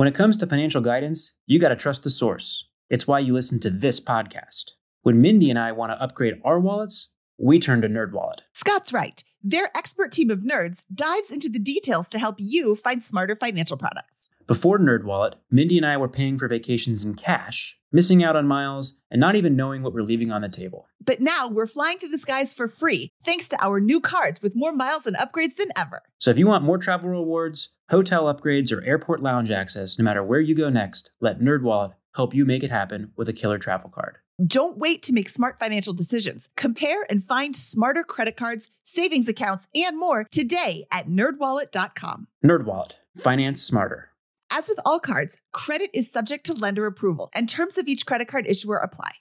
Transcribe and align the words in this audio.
When 0.00 0.08
it 0.08 0.14
comes 0.14 0.38
to 0.38 0.46
financial 0.46 0.80
guidance, 0.80 1.34
you 1.44 1.58
got 1.58 1.68
to 1.68 1.76
trust 1.76 2.04
the 2.04 2.08
source. 2.08 2.66
It's 2.88 3.06
why 3.06 3.18
you 3.18 3.34
listen 3.34 3.60
to 3.60 3.68
this 3.68 4.00
podcast. 4.00 4.70
When 5.02 5.20
Mindy 5.20 5.50
and 5.50 5.58
I 5.58 5.72
want 5.72 5.92
to 5.92 6.02
upgrade 6.02 6.40
our 6.42 6.58
wallets, 6.58 7.12
we 7.36 7.60
turn 7.60 7.82
to 7.82 7.88
NerdWallet. 7.90 8.38
Scott's 8.60 8.92
right. 8.92 9.24
Their 9.42 9.74
expert 9.74 10.12
team 10.12 10.28
of 10.28 10.40
nerds 10.40 10.84
dives 10.94 11.30
into 11.30 11.48
the 11.48 11.58
details 11.58 12.10
to 12.10 12.18
help 12.18 12.36
you 12.38 12.76
find 12.76 13.02
smarter 13.02 13.34
financial 13.34 13.78
products. 13.78 14.28
Before 14.46 14.78
NerdWallet, 14.78 15.32
Mindy 15.50 15.78
and 15.78 15.86
I 15.86 15.96
were 15.96 16.10
paying 16.10 16.36
for 16.36 16.46
vacations 16.46 17.02
in 17.02 17.14
cash, 17.14 17.78
missing 17.90 18.22
out 18.22 18.36
on 18.36 18.46
miles, 18.46 18.98
and 19.10 19.18
not 19.18 19.34
even 19.34 19.56
knowing 19.56 19.82
what 19.82 19.94
we're 19.94 20.02
leaving 20.02 20.30
on 20.30 20.42
the 20.42 20.50
table. 20.50 20.86
But 21.02 21.22
now 21.22 21.48
we're 21.48 21.64
flying 21.64 21.96
through 21.98 22.10
the 22.10 22.18
skies 22.18 22.52
for 22.52 22.68
free 22.68 23.08
thanks 23.24 23.48
to 23.48 23.64
our 23.64 23.80
new 23.80 23.98
cards 23.98 24.42
with 24.42 24.54
more 24.54 24.72
miles 24.72 25.06
and 25.06 25.16
upgrades 25.16 25.56
than 25.56 25.72
ever. 25.74 26.02
So 26.18 26.30
if 26.30 26.36
you 26.36 26.46
want 26.46 26.62
more 26.62 26.76
travel 26.76 27.08
rewards, 27.08 27.70
hotel 27.88 28.24
upgrades, 28.24 28.70
or 28.70 28.82
airport 28.82 29.22
lounge 29.22 29.50
access, 29.50 29.98
no 29.98 30.04
matter 30.04 30.22
where 30.22 30.40
you 30.40 30.54
go 30.54 30.68
next, 30.68 31.12
let 31.22 31.40
NerdWallet 31.40 31.94
help 32.14 32.34
you 32.34 32.44
make 32.44 32.62
it 32.62 32.70
happen 32.70 33.12
with 33.16 33.30
a 33.30 33.32
killer 33.32 33.56
travel 33.56 33.88
card. 33.88 34.18
Don't 34.46 34.78
wait 34.78 35.02
to 35.02 35.12
make 35.12 35.28
smart 35.28 35.58
financial 35.58 35.92
decisions. 35.92 36.48
Compare 36.56 37.04
and 37.10 37.22
find 37.22 37.54
smarter 37.54 38.02
credit 38.02 38.38
cards, 38.38 38.49
savings 38.84 39.28
accounts, 39.28 39.68
and 39.74 39.98
more 39.98 40.26
today 40.30 40.86
at 40.90 41.08
nerdwallet.com. 41.08 42.26
NerdWallet, 42.44 42.92
finance 43.16 43.62
smarter. 43.62 44.08
As 44.50 44.68
with 44.68 44.80
all 44.84 44.98
cards, 44.98 45.36
credit 45.52 45.90
is 45.94 46.10
subject 46.10 46.44
to 46.46 46.54
lender 46.54 46.86
approval, 46.86 47.30
and 47.34 47.48
terms 47.48 47.78
of 47.78 47.86
each 47.86 48.06
credit 48.06 48.28
card 48.28 48.46
issuer 48.46 48.76
apply. 48.78 49.12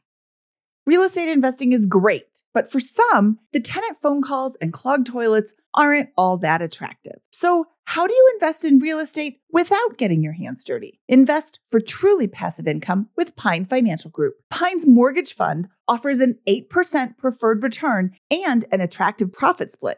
Real 0.85 1.03
estate 1.03 1.29
investing 1.29 1.71
is 1.71 1.85
great, 1.85 2.41
but 2.53 2.71
for 2.71 2.79
some, 2.79 3.37
the 3.53 3.59
tenant 3.59 3.97
phone 4.01 4.23
calls 4.23 4.57
and 4.59 4.73
clogged 4.73 5.05
toilets 5.05 5.53
aren't 5.75 6.09
all 6.17 6.37
that 6.37 6.63
attractive. 6.63 7.19
So, 7.29 7.67
how 7.89 8.05
do 8.05 8.13
you 8.13 8.31
invest 8.35 8.63
in 8.63 8.77
real 8.77 8.99
estate 8.99 9.39
without 9.51 9.97
getting 9.97 10.21
your 10.21 10.33
hands 10.33 10.63
dirty? 10.63 10.99
Invest 11.07 11.59
for 11.71 11.79
truly 11.79 12.27
passive 12.27 12.67
income 12.67 13.09
with 13.17 13.35
Pine 13.35 13.65
Financial 13.65 14.11
Group. 14.11 14.35
Pine's 14.51 14.85
mortgage 14.85 15.33
fund 15.33 15.67
offers 15.87 16.19
an 16.19 16.37
8% 16.47 17.17
preferred 17.17 17.63
return 17.63 18.11
and 18.29 18.63
an 18.71 18.79
attractive 18.79 19.33
profit 19.33 19.71
split 19.71 19.97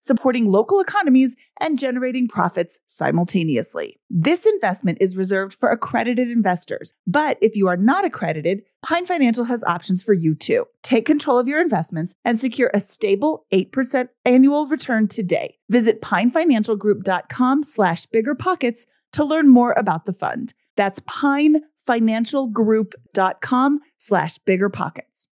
supporting 0.00 0.46
local 0.46 0.80
economies 0.80 1.36
and 1.60 1.78
generating 1.78 2.26
profits 2.28 2.78
simultaneously. 2.86 4.00
This 4.10 4.46
investment 4.46 4.98
is 5.00 5.16
reserved 5.16 5.54
for 5.54 5.70
accredited 5.70 6.28
investors, 6.28 6.94
but 7.06 7.38
if 7.40 7.56
you 7.56 7.68
are 7.68 7.76
not 7.76 8.04
accredited, 8.04 8.62
Pine 8.82 9.06
Financial 9.06 9.44
has 9.44 9.62
options 9.64 10.02
for 10.02 10.12
you 10.12 10.34
too. 10.34 10.66
Take 10.82 11.06
control 11.06 11.38
of 11.38 11.48
your 11.48 11.60
investments 11.60 12.14
and 12.24 12.40
secure 12.40 12.70
a 12.72 12.80
stable 12.80 13.44
8% 13.52 14.08
annual 14.24 14.66
return 14.66 15.08
today. 15.08 15.58
Visit 15.68 16.00
pinefinancialgroup.com 16.00 17.64
slash 17.64 18.06
biggerpockets 18.06 18.86
to 19.12 19.24
learn 19.24 19.48
more 19.48 19.74
about 19.76 20.06
the 20.06 20.12
fund. 20.12 20.54
That's 20.76 21.00
pinefinancialgroup.com 21.00 23.80
slash 23.96 24.38
biggerpockets. 24.46 25.26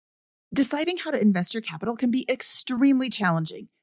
Deciding 0.55 0.99
how 0.99 1.11
to 1.11 1.21
invest 1.21 1.55
your 1.55 1.63
capital 1.63 1.97
can 1.97 2.11
be 2.11 2.27
extremely 2.29 3.09
challenging 3.09 3.69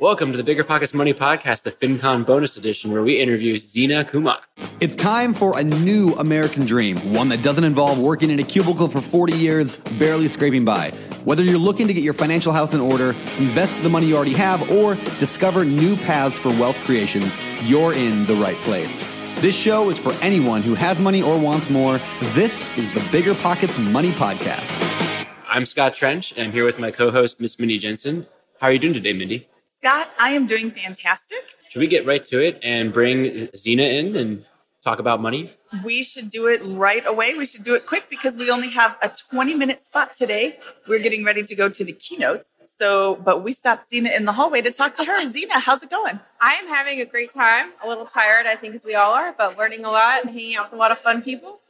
Welcome 0.00 0.32
to 0.32 0.36
the 0.36 0.42
Bigger 0.42 0.64
Pockets 0.64 0.92
Money 0.92 1.14
Podcast, 1.14 1.62
the 1.62 1.70
FinCon 1.70 2.26
bonus 2.26 2.56
edition, 2.56 2.90
where 2.90 3.02
we 3.02 3.20
interview 3.20 3.56
Zina 3.56 4.04
Kumok. 4.04 4.40
It's 4.80 4.96
time 4.96 5.32
for 5.32 5.56
a 5.56 5.62
new 5.62 6.14
American 6.14 6.66
dream, 6.66 6.96
one 7.14 7.28
that 7.28 7.44
doesn't 7.44 7.62
involve 7.62 8.00
working 8.00 8.28
in 8.30 8.40
a 8.40 8.42
cubicle 8.42 8.88
for 8.88 9.00
40 9.00 9.34
years, 9.34 9.76
barely 9.96 10.26
scraping 10.26 10.64
by. 10.64 10.90
Whether 11.24 11.44
you're 11.44 11.58
looking 11.58 11.86
to 11.86 11.94
get 11.94 12.02
your 12.02 12.12
financial 12.12 12.52
house 12.52 12.74
in 12.74 12.80
order, 12.80 13.10
invest 13.38 13.80
the 13.84 13.88
money 13.88 14.06
you 14.06 14.16
already 14.16 14.32
have, 14.32 14.68
or 14.68 14.94
discover 15.20 15.64
new 15.64 15.94
paths 15.98 16.36
for 16.36 16.48
wealth 16.60 16.84
creation, 16.84 17.22
you're 17.62 17.94
in 17.94 18.26
the 18.26 18.34
right 18.34 18.56
place. 18.56 19.00
This 19.40 19.54
show 19.54 19.90
is 19.90 19.98
for 19.98 20.12
anyone 20.24 20.62
who 20.62 20.74
has 20.74 20.98
money 20.98 21.22
or 21.22 21.38
wants 21.38 21.70
more. 21.70 21.98
This 22.34 22.76
is 22.76 22.92
the 22.94 23.08
Bigger 23.12 23.34
Pockets 23.36 23.78
Money 23.78 24.10
Podcast. 24.10 25.28
I'm 25.48 25.64
Scott 25.64 25.94
Trench, 25.94 26.32
and 26.32 26.40
I'm 26.40 26.52
here 26.52 26.64
with 26.64 26.80
my 26.80 26.90
co 26.90 27.12
host, 27.12 27.40
Miss 27.40 27.60
Mindy 27.60 27.78
Jensen. 27.78 28.26
How 28.60 28.66
are 28.66 28.72
you 28.72 28.80
doing 28.80 28.94
today, 28.94 29.12
Mindy? 29.12 29.48
Scott, 29.84 30.08
I 30.18 30.30
am 30.30 30.46
doing 30.46 30.70
fantastic. 30.70 31.40
Should 31.68 31.80
we 31.80 31.86
get 31.86 32.06
right 32.06 32.24
to 32.24 32.42
it 32.42 32.58
and 32.62 32.90
bring 32.90 33.50
Zina 33.54 33.82
in 33.82 34.16
and 34.16 34.42
talk 34.82 34.98
about 34.98 35.20
money? 35.20 35.52
We 35.84 36.02
should 36.02 36.30
do 36.30 36.46
it 36.46 36.62
right 36.64 37.06
away. 37.06 37.34
We 37.34 37.44
should 37.44 37.64
do 37.64 37.74
it 37.74 37.84
quick 37.84 38.08
because 38.08 38.38
we 38.38 38.50
only 38.50 38.70
have 38.70 38.96
a 39.02 39.10
20 39.30 39.54
minute 39.54 39.82
spot 39.82 40.16
today. 40.16 40.58
We're 40.88 41.00
getting 41.00 41.22
ready 41.22 41.42
to 41.42 41.54
go 41.54 41.68
to 41.68 41.84
the 41.84 41.92
keynotes. 41.92 42.54
So, 42.64 43.16
but 43.16 43.44
we 43.44 43.52
stopped 43.52 43.90
Zina 43.90 44.08
in 44.08 44.24
the 44.24 44.32
hallway 44.32 44.62
to 44.62 44.70
talk 44.70 44.96
to 44.96 45.04
her. 45.04 45.28
Zina, 45.28 45.58
how's 45.58 45.82
it 45.82 45.90
going? 45.90 46.18
I 46.40 46.54
am 46.54 46.66
having 46.66 47.02
a 47.02 47.04
great 47.04 47.34
time. 47.34 47.72
A 47.84 47.86
little 47.86 48.06
tired, 48.06 48.46
I 48.46 48.56
think, 48.56 48.74
as 48.74 48.86
we 48.86 48.94
all 48.94 49.12
are, 49.12 49.34
but 49.36 49.58
learning 49.58 49.84
a 49.84 49.90
lot 49.90 50.24
and 50.24 50.30
hanging 50.30 50.56
out 50.56 50.70
with 50.70 50.78
a 50.78 50.80
lot 50.80 50.92
of 50.92 50.98
fun 51.00 51.20
people. 51.20 51.60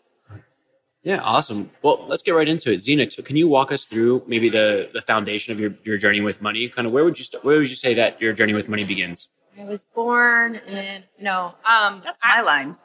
Yeah, 1.04 1.20
awesome. 1.20 1.70
Well, 1.82 2.06
let's 2.09 2.22
get 2.22 2.32
right 2.32 2.48
into 2.48 2.72
it. 2.72 2.82
Zina, 2.82 3.06
can 3.06 3.37
you 3.37 3.47
walk 3.47 3.70
us 3.70 3.84
through 3.84 4.22
maybe 4.26 4.48
the, 4.48 4.88
the 4.94 5.03
foundation 5.03 5.53
of 5.53 5.60
your, 5.60 5.75
your 5.84 5.98
journey 5.98 6.22
with 6.22 6.41
money? 6.41 6.66
Kind 6.70 6.87
of 6.87 6.92
where 6.92 7.04
would 7.04 7.19
you 7.19 7.25
start, 7.26 7.44
where 7.44 7.59
would 7.59 7.69
you 7.69 7.76
say 7.76 7.92
that 7.92 8.20
your 8.22 8.32
journey 8.32 8.54
with 8.54 8.70
money 8.70 8.84
begins? 8.84 9.28
I 9.60 9.64
was 9.64 9.84
born 9.94 10.56
in 10.56 11.02
no, 11.20 11.55
um, 11.64 12.00
that's 12.05 12.23
my 12.25 12.38
I, 12.38 12.40
line. 12.40 12.76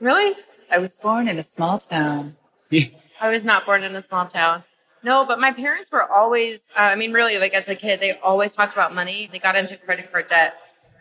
Really? 0.00 0.34
I 0.70 0.78
was 0.78 0.94
born 0.96 1.28
in 1.28 1.38
a 1.38 1.42
small 1.42 1.78
town. 1.78 2.36
I 3.20 3.30
was 3.30 3.46
not 3.46 3.64
born 3.64 3.82
in 3.82 3.96
a 3.96 4.02
small 4.02 4.26
town. 4.26 4.62
No, 5.02 5.24
but 5.24 5.40
my 5.40 5.52
parents 5.52 5.90
were 5.90 6.10
always, 6.10 6.60
uh, 6.76 6.80
I 6.80 6.94
mean, 6.94 7.12
really, 7.12 7.38
like 7.38 7.54
as 7.54 7.68
a 7.68 7.74
kid, 7.74 8.00
they 8.00 8.18
always 8.18 8.54
talked 8.54 8.74
about 8.74 8.94
money. 8.94 9.30
They 9.32 9.38
got 9.38 9.56
into 9.56 9.78
credit 9.78 10.12
card 10.12 10.26
debt 10.28 10.54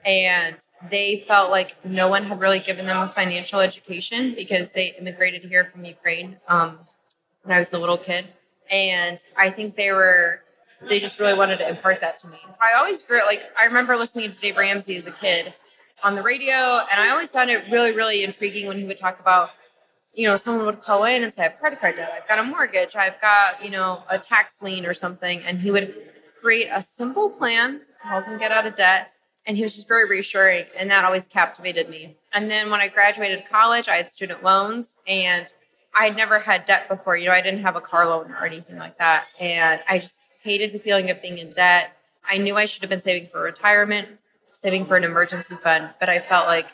and 0.05 0.55
they 0.89 1.23
felt 1.27 1.51
like 1.51 1.75
no 1.85 2.07
one 2.07 2.23
had 2.23 2.39
really 2.39 2.59
given 2.59 2.85
them 2.85 2.97
a 2.97 3.11
financial 3.13 3.59
education 3.59 4.33
because 4.35 4.71
they 4.71 4.95
immigrated 4.99 5.43
here 5.43 5.65
from 5.65 5.85
Ukraine 5.85 6.37
um, 6.47 6.79
when 7.43 7.55
I 7.55 7.59
was 7.59 7.73
a 7.73 7.79
little 7.79 7.97
kid. 7.97 8.27
And 8.69 9.23
I 9.37 9.49
think 9.51 9.75
they 9.75 9.91
were, 9.91 10.41
they 10.87 10.99
just 10.99 11.19
really 11.19 11.35
wanted 11.35 11.59
to 11.59 11.69
impart 11.69 12.01
that 12.01 12.19
to 12.19 12.27
me. 12.27 12.37
So 12.49 12.57
I 12.61 12.77
always 12.77 13.01
grew 13.01 13.23
like, 13.25 13.43
I 13.59 13.65
remember 13.65 13.95
listening 13.95 14.31
to 14.31 14.39
Dave 14.39 14.57
Ramsey 14.57 14.95
as 14.95 15.05
a 15.05 15.11
kid 15.11 15.53
on 16.03 16.15
the 16.15 16.21
radio, 16.21 16.81
and 16.91 16.99
I 16.99 17.09
always 17.09 17.29
found 17.29 17.49
it 17.49 17.63
really, 17.71 17.95
really 17.95 18.23
intriguing 18.23 18.67
when 18.67 18.77
he 18.77 18.85
would 18.85 18.99
talk 18.99 19.19
about, 19.19 19.51
you 20.13 20.27
know, 20.27 20.35
someone 20.35 20.65
would 20.65 20.81
call 20.81 21.05
in 21.05 21.23
and 21.23 21.33
say, 21.33 21.43
I 21.43 21.49
have 21.49 21.59
credit 21.59 21.79
card 21.79 21.95
debt, 21.95 22.11
I've 22.13 22.27
got 22.27 22.39
a 22.39 22.43
mortgage, 22.43 22.95
I've 22.95 23.19
got, 23.21 23.63
you 23.63 23.71
know, 23.71 24.03
a 24.09 24.19
tax 24.19 24.53
lien 24.61 24.85
or 24.85 24.93
something. 24.93 25.41
And 25.43 25.59
he 25.59 25.71
would 25.71 25.95
create 26.41 26.69
a 26.71 26.81
simple 26.81 27.29
plan 27.29 27.81
to 28.01 28.07
help 28.07 28.25
them 28.25 28.37
get 28.37 28.51
out 28.51 28.67
of 28.67 28.75
debt 28.75 29.11
And 29.47 29.55
he 29.55 29.63
was 29.63 29.75
just 29.75 29.87
very 29.87 30.07
reassuring, 30.07 30.65
and 30.75 30.89
that 30.89 31.05
always 31.05 31.27
captivated 31.27 31.87
me. 31.87 32.17
And 32.33 32.49
then 32.49 32.71
when 32.71 32.81
I 32.81 32.87
graduated 32.87 33.45
college, 33.47 33.87
I 33.87 33.97
had 33.97 34.11
student 34.11 34.43
loans, 34.43 34.95
and 35.07 35.45
I 35.95 36.05
had 36.05 36.17
never 36.17 36.39
had 36.39 36.65
debt 36.65 36.89
before. 36.89 37.15
You 37.15 37.27
know, 37.27 37.33
I 37.33 37.41
didn't 37.41 37.61
have 37.61 37.75
a 37.75 37.81
car 37.81 38.07
loan 38.09 38.31
or 38.31 38.45
anything 38.45 38.77
like 38.77 38.97
that. 38.97 39.25
And 39.39 39.81
I 39.87 39.99
just 39.99 40.17
hated 40.41 40.73
the 40.73 40.79
feeling 40.79 41.09
of 41.09 41.21
being 41.21 41.37
in 41.37 41.51
debt. 41.51 41.95
I 42.27 42.37
knew 42.37 42.55
I 42.55 42.65
should 42.65 42.81
have 42.81 42.89
been 42.89 43.01
saving 43.01 43.29
for 43.29 43.41
retirement, 43.41 44.07
saving 44.53 44.87
for 44.87 44.97
an 44.97 45.03
emergency 45.03 45.55
fund, 45.55 45.91
but 45.99 46.09
I 46.09 46.19
felt 46.19 46.47
like, 46.47 46.67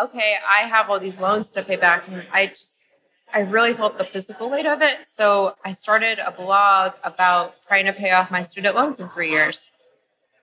okay, 0.00 0.36
I 0.48 0.68
have 0.68 0.90
all 0.90 1.00
these 1.00 1.18
loans 1.18 1.50
to 1.52 1.62
pay 1.62 1.76
back. 1.76 2.06
And 2.08 2.26
I 2.32 2.48
just, 2.48 2.82
I 3.32 3.40
really 3.40 3.74
felt 3.74 3.96
the 3.96 4.04
physical 4.04 4.50
weight 4.50 4.66
of 4.66 4.82
it. 4.82 4.98
So 5.08 5.54
I 5.64 5.72
started 5.72 6.18
a 6.18 6.30
blog 6.30 6.92
about 7.04 7.54
trying 7.66 7.86
to 7.86 7.92
pay 7.92 8.10
off 8.10 8.30
my 8.30 8.42
student 8.42 8.74
loans 8.76 9.00
in 9.00 9.08
three 9.08 9.30
years. 9.30 9.70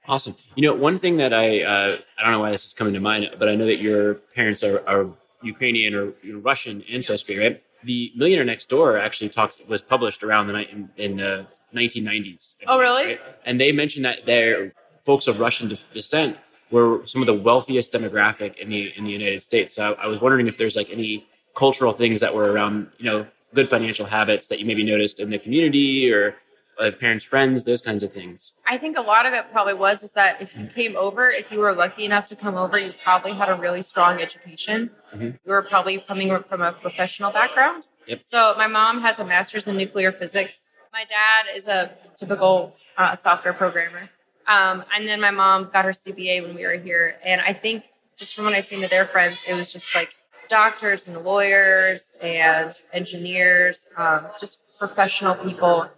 Awesome. 0.08 0.36
You 0.56 0.64
know, 0.64 0.74
one 0.74 1.00
thing 1.00 1.18
that 1.18 1.34
I 1.34 1.64
uh, 1.64 1.98
I 2.18 2.24
don't 2.24 2.32
know 2.32 2.40
why 2.40 2.52
this 2.52 2.66
is 2.66 2.74
coming 2.74 2.94
to 2.94 3.00
mind, 3.00 3.30
but 3.40 3.48
I 3.48 3.56
know 3.56 3.66
that 3.66 3.80
your 3.80 4.16
parents 4.36 4.64
are, 4.64 4.88
are 4.88 5.10
Ukrainian 5.42 5.96
or 5.96 6.14
Russian 6.40 6.84
ancestry, 6.84 7.38
right? 7.38 7.64
The 7.84 8.12
Millionaire 8.16 8.46
Next 8.46 8.70
Door 8.70 8.98
actually 8.98 9.30
talks 9.30 9.58
was 9.68 9.82
published 9.82 10.24
around 10.24 10.48
the 10.48 10.54
night 10.54 10.70
in, 10.72 10.90
in 10.98 11.18
the 11.18 11.48
1990s. 11.74 12.56
oh, 12.68 12.80
really? 12.80 13.08
Right? 13.08 13.22
And 13.46 13.60
they 13.60 13.72
mentioned 13.72 14.06
that 14.06 14.26
their 14.26 14.74
folks 15.06 15.28
of 15.28 15.40
Russian 15.40 15.70
de- 15.70 15.80
descent 15.94 16.38
were 16.72 17.06
some 17.06 17.22
of 17.22 17.26
the 17.26 17.34
wealthiest 17.34 17.92
demographic 17.92 18.58
in 18.58 18.70
the 18.70 18.92
in 18.98 19.04
the 19.06 19.12
United 19.12 19.44
States. 19.44 19.76
So 19.76 19.94
I, 19.94 20.04
I 20.04 20.08
was 20.08 20.22
wondering 20.22 20.48
if 20.48 20.58
there's 20.58 20.76
like 20.76 20.90
any 20.90 21.26
cultural 21.56 21.94
things 21.94 22.20
that 22.20 22.34
were 22.34 22.52
around, 22.52 22.90
you 22.98 23.06
know, 23.06 23.28
good 23.54 23.70
financial 23.70 24.06
habits 24.06 24.48
that 24.48 24.60
you 24.60 24.66
maybe 24.66 24.84
noticed 24.84 25.20
in 25.20 25.30
the 25.30 25.40
community 25.40 26.12
or 26.12 26.36
of 26.80 27.00
parents, 27.00 27.26
friends, 27.26 27.64
those 27.64 27.82
kinds 27.82 28.04
of 28.04 28.12
things? 28.12 28.54
I 28.68 28.78
think 28.78 28.98
a 28.98 29.02
lot 29.02 29.26
of 29.26 29.34
it 29.34 29.46
probably 29.52 29.74
was 29.74 30.04
is 30.04 30.12
that 30.12 30.42
if 30.42 30.56
you 30.56 30.68
came 30.68 30.96
over, 30.96 31.32
if 31.32 31.52
you 31.52 31.60
were 31.60 31.74
lucky 31.74 32.06
enough 32.06 32.28
to 32.30 32.36
come 32.36 32.56
over, 32.56 32.78
you 32.78 32.94
probably 33.04 33.34
had 33.34 33.50
a 33.50 33.56
really 33.56 33.82
strong 33.82 34.22
education. 34.22 34.90
Mm-hmm. 35.14 35.26
You 35.26 35.38
were 35.46 35.62
probably 35.62 36.00
coming 36.00 36.44
from 36.50 36.62
a 36.62 36.74
professional 36.74 37.32
background. 37.32 37.84
Yep. 38.08 38.22
So 38.28 38.54
my 38.58 38.68
mom 38.68 39.02
has 39.02 39.20
a 39.20 39.26
master's 39.26 39.68
in 39.68 39.78
nuclear 39.78 40.12
physics. 40.12 40.68
My 40.92 41.06
dad 41.06 41.46
is 41.56 41.68
a 41.68 41.92
typical 42.18 42.76
uh, 42.98 43.16
software 43.16 43.54
programmer. 43.54 44.10
Um, 44.48 44.84
and 44.94 45.08
then 45.08 45.22
my 45.22 45.32
mom 45.32 45.70
got 45.72 45.86
her 45.86 45.92
CPA 45.92 46.44
when 46.44 46.56
we 46.56 46.66
were 46.66 46.78
here. 46.78 47.16
And 47.24 47.42
I 47.42 47.54
think 47.54 47.84
just 48.18 48.36
from 48.36 48.46
what 48.46 48.54
I've 48.54 48.68
seen 48.68 48.82
to 48.82 48.88
their 48.88 49.06
friends, 49.06 49.42
it 49.48 49.54
was 49.54 49.72
just 49.72 49.96
like 49.96 50.10
doctors 50.50 51.08
and 51.08 51.18
lawyers 51.24 52.12
and 52.22 52.78
engineers, 52.92 53.88
um, 53.98 54.28
just 54.40 54.60
professional 54.78 55.36
people 55.36 55.90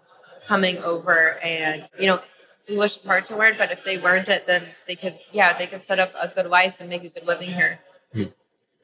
coming 0.48 0.78
over 0.80 1.38
and 1.44 1.88
you 2.00 2.08
know 2.08 2.20
english 2.68 2.98
is 2.98 3.04
hard 3.04 3.26
to 3.26 3.36
learn 3.36 3.56
but 3.58 3.72
if 3.72 3.84
they 3.84 4.00
learned 4.00 4.28
it 4.30 4.46
then 4.48 4.64
they 4.88 4.96
could 4.96 5.18
yeah 5.32 5.58
they 5.58 5.68
could 5.68 5.86
set 5.86 6.00
up 6.00 6.12
a 6.20 6.28
good 6.28 6.48
life 6.48 6.76
and 6.80 6.90
make 6.90 7.04
a 7.04 7.10
good 7.10 7.26
living 7.26 7.52
here. 7.52 7.80
Hmm. 8.14 8.24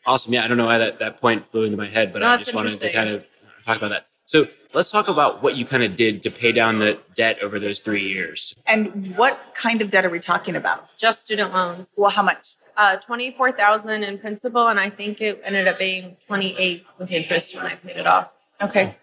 awesome. 0.05 0.33
Yeah 0.33 0.43
i 0.43 0.47
don't 0.47 0.57
know 0.57 0.65
why 0.65 0.77
that, 0.77 0.99
that 0.99 1.19
point 1.19 1.47
flew 1.51 1.63
into 1.63 1.77
my 1.77 1.87
head 1.87 2.13
but 2.13 2.19
no, 2.19 2.27
i 2.27 2.37
just 2.37 2.53
wanted 2.53 2.79
to 2.79 2.91
kind 2.91 3.09
of 3.09 3.25
talk 3.65 3.77
about 3.77 3.89
that. 3.89 4.07
So 4.25 4.47
let's 4.73 4.89
talk 4.89 5.07
about 5.07 5.43
what 5.43 5.55
you 5.55 5.65
kind 5.65 5.83
of 5.83 5.95
did 5.95 6.21
to 6.23 6.31
pay 6.31 6.51
down 6.51 6.79
the 6.79 6.97
debt 7.15 7.39
over 7.43 7.59
those 7.59 7.79
three 7.79 8.07
years. 8.07 8.55
And 8.65 9.15
what 9.17 9.53
kind 9.55 9.81
of 9.81 9.89
debt 9.89 10.05
are 10.05 10.09
we 10.09 10.19
talking 10.19 10.55
about? 10.55 10.87
Just 10.97 11.21
student 11.21 11.53
loans. 11.53 11.89
Well 11.97 12.09
how 12.09 12.23
much? 12.23 12.55
Uh, 12.77 12.97
24000 12.97 14.03
in 14.03 14.17
principal 14.17 14.69
and 14.69 14.79
i 14.79 14.89
think 14.89 15.19
it 15.21 15.41
ended 15.43 15.67
up 15.67 15.77
being 15.77 16.15
28 16.27 16.85
with 16.97 17.11
interest 17.11 17.53
when 17.55 17.65
i 17.65 17.75
paid 17.75 17.97
it 17.97 18.07
off. 18.07 18.29
Okay. 18.61 18.95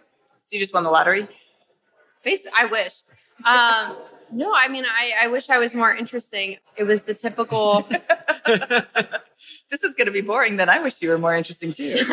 So 0.42 0.54
you 0.54 0.60
just 0.60 0.72
won 0.72 0.84
the 0.84 0.90
lottery? 0.90 1.22
Basically, 1.22 1.36
I 2.56 2.66
wish. 2.66 3.02
Um, 3.44 3.96
no, 4.30 4.54
I 4.54 4.68
mean, 4.68 4.84
I, 4.84 5.24
I 5.24 5.28
wish 5.28 5.48
I 5.50 5.58
was 5.58 5.74
more 5.74 5.94
interesting. 5.94 6.58
It 6.76 6.84
was 6.84 7.02
the 7.02 7.14
typical. 7.14 7.82
this 8.46 9.84
is 9.84 9.94
going 9.94 10.06
to 10.06 10.12
be 10.12 10.20
boring. 10.20 10.56
Then 10.56 10.68
I 10.68 10.80
wish 10.80 11.00
you 11.00 11.10
were 11.10 11.18
more 11.18 11.34
interesting 11.34 11.72
too. 11.72 11.96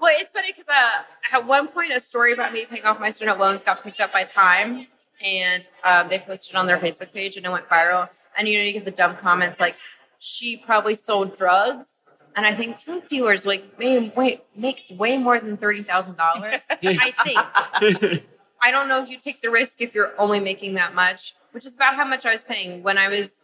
well, 0.00 0.12
it's 0.18 0.32
funny 0.32 0.52
because 0.52 0.68
uh, 0.68 1.02
at 1.32 1.46
one 1.46 1.68
point, 1.68 1.92
a 1.92 2.00
story 2.00 2.32
about 2.32 2.52
me 2.52 2.64
paying 2.66 2.84
off 2.84 3.00
my 3.00 3.10
student 3.10 3.38
loans 3.38 3.62
got 3.62 3.82
picked 3.82 4.00
up 4.00 4.12
by 4.12 4.24
Time, 4.24 4.86
and 5.22 5.68
um, 5.84 6.08
they 6.08 6.18
posted 6.18 6.56
on 6.56 6.66
their 6.66 6.78
Facebook 6.78 7.12
page, 7.12 7.36
and 7.36 7.46
it 7.46 7.52
went 7.52 7.68
viral. 7.68 8.08
And 8.36 8.48
you 8.48 8.58
know, 8.58 8.64
you 8.64 8.72
get 8.72 8.84
the 8.84 8.90
dumb 8.90 9.16
comments 9.16 9.60
like, 9.60 9.76
"She 10.18 10.56
probably 10.56 10.94
sold 10.94 11.36
drugs." 11.36 12.04
And 12.36 12.46
I 12.46 12.54
think 12.54 12.80
drug 12.84 13.08
dealers 13.08 13.44
like 13.46 13.78
may, 13.80 14.12
wait, 14.14 14.44
make 14.54 14.84
way 14.90 15.18
more 15.18 15.40
than 15.40 15.56
thirty 15.56 15.82
thousand 15.82 16.16
dollars. 16.16 16.60
I 16.70 17.12
think. 17.24 18.28
I 18.62 18.70
don't 18.70 18.88
know 18.88 19.02
if 19.02 19.08
you 19.08 19.18
take 19.18 19.40
the 19.40 19.50
risk 19.50 19.80
if 19.80 19.94
you're 19.94 20.18
only 20.18 20.40
making 20.40 20.74
that 20.74 20.94
much, 20.94 21.34
which 21.52 21.64
is 21.64 21.74
about 21.74 21.94
how 21.94 22.04
much 22.04 22.26
I 22.26 22.32
was 22.32 22.42
paying 22.42 22.82
when 22.82 22.98
I 22.98 23.08
was 23.08 23.40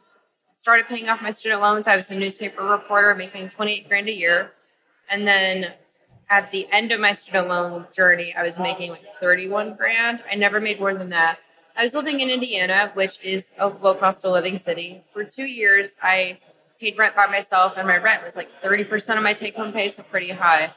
started 0.57 0.87
paying 0.87 1.09
off 1.09 1.21
my 1.23 1.31
student 1.31 1.61
loans. 1.61 1.87
I 1.87 1.97
was 1.97 2.11
a 2.11 2.15
newspaper 2.15 2.65
reporter 2.65 3.15
making 3.15 3.51
28 3.51 3.89
grand 3.89 4.09
a 4.09 4.15
year. 4.15 4.53
And 5.11 5.27
then 5.27 5.73
at 6.31 6.51
the 6.51 6.67
end 6.73 6.91
of 6.93 7.01
my 7.01 7.13
student 7.13 7.49
loan 7.49 7.87
journey, 7.93 8.35
I 8.35 8.43
was 8.43 8.59
making 8.59 8.91
like 8.91 9.05
31 9.21 9.75
grand. 9.75 10.23
I 10.31 10.35
never 10.35 10.61
made 10.61 10.81
more 10.81 10.95
than 10.95 11.11
that. 11.11 11.39
I 11.77 11.83
was 11.83 11.95
living 11.95 12.21
in 12.21 12.31
Indiana, 12.31 12.91
which 12.95 13.23
is 13.23 13.51
a 13.59 13.69
low 13.69 13.95
cost 13.95 14.25
of 14.25 14.33
living 14.33 14.59
city. 14.59 15.03
For 15.13 15.25
two 15.25 15.47
years, 15.47 15.97
I 16.03 16.39
paid 16.81 16.97
rent 16.97 17.17
by 17.17 17.27
myself, 17.27 17.77
and 17.77 17.87
my 17.87 17.97
rent 17.97 18.25
was 18.25 18.37
like 18.37 18.49
30% 18.63 19.17
of 19.17 19.23
my 19.23 19.33
take 19.33 19.57
home 19.57 19.73
pay, 19.73 19.89
so 19.89 20.03
pretty 20.05 20.31
high. 20.31 20.73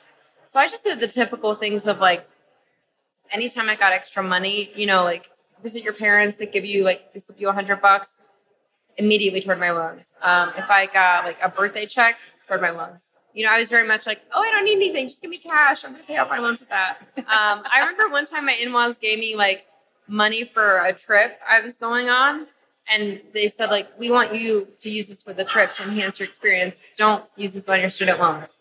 So 0.47 0.59
I 0.59 0.67
just 0.67 0.83
did 0.83 0.99
the 0.99 1.07
typical 1.07 1.53
things 1.53 1.85
of 1.87 1.99
like 1.99 2.27
anytime 3.31 3.69
I 3.69 3.75
got 3.75 3.93
extra 3.93 4.23
money, 4.23 4.71
you 4.75 4.85
know, 4.85 5.03
like 5.03 5.29
visit 5.63 5.83
your 5.83 5.93
parents, 5.93 6.37
they 6.37 6.45
give 6.45 6.65
you 6.65 6.83
like 6.83 7.13
they 7.13 7.19
slip 7.19 7.39
you 7.39 7.49
a 7.49 7.53
hundred 7.53 7.81
bucks 7.81 8.17
immediately 8.97 9.41
toward 9.41 9.59
my 9.59 9.71
loans. 9.71 10.11
Um, 10.21 10.51
if 10.57 10.69
I 10.69 10.87
got 10.87 11.25
like 11.25 11.37
a 11.41 11.49
birthday 11.49 11.85
check 11.85 12.17
toward 12.47 12.61
my 12.61 12.71
loans. 12.71 13.01
You 13.33 13.45
know, 13.45 13.51
I 13.51 13.59
was 13.59 13.69
very 13.69 13.87
much 13.87 14.07
like, 14.07 14.21
oh, 14.33 14.41
I 14.41 14.49
don't 14.49 14.65
need 14.65 14.77
anything. 14.77 15.07
Just 15.07 15.21
give 15.21 15.29
me 15.29 15.37
cash. 15.37 15.85
I'm 15.85 15.95
to 15.95 16.01
pay 16.03 16.17
off 16.17 16.29
my 16.29 16.39
loans 16.39 16.59
with 16.59 16.69
that. 16.69 16.97
Um, 17.17 17.63
I 17.71 17.79
remember 17.81 18.09
one 18.09 18.25
time 18.25 18.47
my 18.47 18.53
in-laws 18.53 18.97
gave 18.97 19.19
me 19.19 19.35
like 19.35 19.67
money 20.07 20.43
for 20.43 20.79
a 20.79 20.93
trip 20.93 21.39
I 21.47 21.59
was 21.59 21.75
going 21.75 22.09
on. 22.09 22.47
And 22.89 23.21
they 23.33 23.49
said, 23.49 23.69
like, 23.69 23.89
we 23.99 24.09
want 24.09 24.33
you 24.33 24.69
to 24.79 24.89
use 24.89 25.09
this 25.09 25.21
for 25.21 25.33
the 25.33 25.43
trip 25.43 25.75
to 25.75 25.83
enhance 25.83 26.19
your 26.19 26.29
experience. 26.29 26.81
Don't 26.95 27.25
use 27.35 27.53
this 27.53 27.67
on 27.67 27.81
your 27.81 27.89
student 27.89 28.19
loans. 28.19 28.59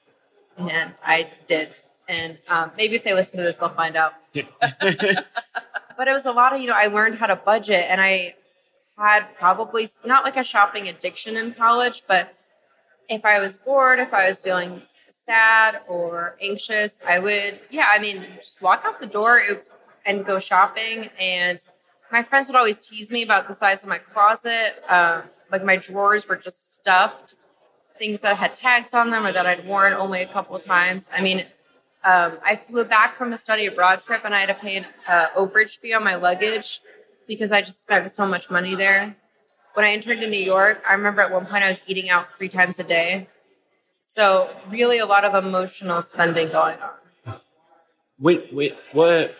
And 0.59 0.93
I 1.05 1.31
did 1.47 1.71
and 2.09 2.39
um, 2.49 2.71
maybe 2.77 2.95
if 2.95 3.05
they 3.05 3.15
listen 3.15 3.39
to 3.39 3.45
this, 3.45 3.57
they'll 3.57 3.69
find 3.71 3.97
out. 3.97 4.15
but 4.33 6.09
it 6.09 6.13
was 6.13 6.27
a 6.27 6.33
lot 6.33 6.55
of 6.55 6.61
you 6.61 6.69
know. 6.69 6.75
I 6.77 6.87
learned 6.87 7.19
how 7.19 7.27
to 7.27 7.37
budget, 7.37 7.87
and 7.89 8.01
I 8.01 8.35
had 8.99 9.27
probably 9.39 9.89
not 10.05 10.25
like 10.25 10.37
a 10.37 10.45
shopping 10.45 10.89
addiction 10.89 11.37
in 11.37 11.53
college, 11.53 12.05
but 12.07 12.35
if 13.09 13.25
I 13.25 13.41
was 13.41 13.57
bored, 13.57 13.99
if 13.99 14.15
I 14.15 14.29
was 14.29 14.41
feeling 14.41 14.83
sad 15.11 15.81
or 15.89 16.37
anxious, 16.41 16.99
I 17.07 17.19
would 17.19 17.59
yeah. 17.71 17.89
I 17.91 17.99
mean, 17.99 18.25
just 18.37 18.63
walk 18.63 18.83
out 18.85 19.01
the 19.01 19.07
door 19.07 19.43
and 20.05 20.25
go 20.25 20.39
shopping. 20.39 21.11
And 21.19 21.63
my 22.13 22.23
friends 22.23 22.47
would 22.47 22.57
always 22.57 22.79
tease 22.79 23.11
me 23.11 23.23
about 23.23 23.49
the 23.49 23.55
size 23.55 23.83
of 23.83 23.89
my 23.89 23.99
closet. 23.99 24.83
Um, 24.89 25.25
like 25.51 25.65
my 25.65 25.77
drawers 25.77 26.29
were 26.29 26.37
just 26.37 26.75
stuffed 26.75 27.35
things 27.99 28.21
that 28.21 28.37
had 28.37 28.55
tags 28.55 28.93
on 28.95 29.11
them 29.11 29.27
or 29.27 29.33
that 29.33 29.47
I'd 29.47 29.67
worn 29.67 29.93
only 29.93 30.23
a 30.23 30.27
couple 30.27 30.55
of 30.55 30.63
times. 30.63 31.09
I 31.17 31.23
mean, 31.23 31.47
um, 32.05 32.39
I 32.45 32.57
flew 32.57 32.85
back 32.85 33.17
from 33.17 33.33
a 33.33 33.39
study 33.39 33.67
abroad 33.67 34.01
trip 34.01 34.23
and 34.25 34.35
I 34.35 34.41
had 34.41 34.47
to 34.47 34.55
pay 34.55 34.77
an 34.77 34.87
uh, 35.09 35.29
overage 35.37 35.79
fee 35.79 35.93
on 35.93 36.05
my 36.05 36.15
luggage 36.15 36.81
because 37.27 37.53
I 37.53 37.63
just 37.63 37.83
spent 37.83 38.13
so 38.13 38.27
much 38.27 38.51
money 38.51 38.75
there. 38.75 39.17
When 39.75 39.85
I 39.85 39.91
entered 39.91 40.23
in 40.23 40.31
New 40.31 40.39
York, 40.39 40.83
I 40.89 40.93
remember 40.95 41.21
at 41.21 41.31
one 41.31 41.47
point 41.47 41.65
I 41.65 41.69
was 41.69 41.81
eating 41.87 42.09
out 42.09 42.27
three 42.39 42.49
times 42.49 42.79
a 42.79 42.85
day. 42.85 43.29
So 44.07 44.49
really, 44.71 44.99
a 44.99 45.07
lot 45.07 45.25
of 45.25 45.45
emotional 45.45 46.01
spending 46.01 46.49
going 46.49 46.79
on. 46.79 47.37
Wait, 48.19 48.53
wait, 48.53 48.75
what? 48.93 49.37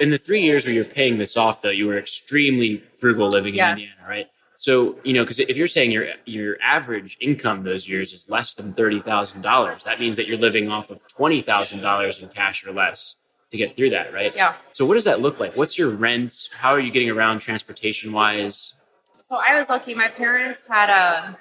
In 0.00 0.10
the 0.10 0.16
three 0.16 0.40
years 0.40 0.64
where 0.64 0.72
you're 0.72 0.84
paying 0.84 1.16
this 1.16 1.36
off, 1.36 1.60
though, 1.60 1.68
you 1.68 1.86
were 1.86 1.98
extremely 1.98 2.82
frugal 2.98 3.28
living 3.28 3.54
yes. 3.54 3.76
in 3.76 3.82
Indiana, 3.82 4.08
right? 4.08 4.26
So, 4.64 4.98
you 5.04 5.12
know, 5.12 5.24
because 5.24 5.40
if 5.40 5.58
you're 5.58 5.68
saying 5.68 5.90
your 5.90 6.06
your 6.24 6.56
average 6.62 7.18
income 7.20 7.64
those 7.64 7.86
years 7.86 8.14
is 8.14 8.30
less 8.30 8.54
than 8.54 8.72
thirty 8.72 8.98
thousand 8.98 9.42
dollars, 9.42 9.84
that 9.84 10.00
means 10.00 10.16
that 10.16 10.26
you're 10.26 10.38
living 10.38 10.70
off 10.70 10.88
of 10.88 11.06
twenty 11.06 11.42
thousand 11.42 11.82
dollars 11.82 12.18
in 12.18 12.30
cash 12.30 12.66
or 12.66 12.72
less 12.72 13.16
to 13.50 13.58
get 13.58 13.76
through 13.76 13.90
that, 13.90 14.14
right? 14.14 14.34
Yeah. 14.34 14.54
So, 14.72 14.86
what 14.86 14.94
does 14.94 15.04
that 15.04 15.20
look 15.20 15.38
like? 15.38 15.54
What's 15.54 15.76
your 15.76 15.90
rent? 15.90 16.48
How 16.56 16.70
are 16.70 16.80
you 16.80 16.90
getting 16.90 17.10
around 17.10 17.40
transportation 17.40 18.10
wise? 18.10 18.72
So, 19.22 19.36
I 19.36 19.54
was 19.58 19.68
lucky. 19.68 19.94
My 19.94 20.08
parents 20.08 20.62
had 20.66 20.88
a, 20.88 21.38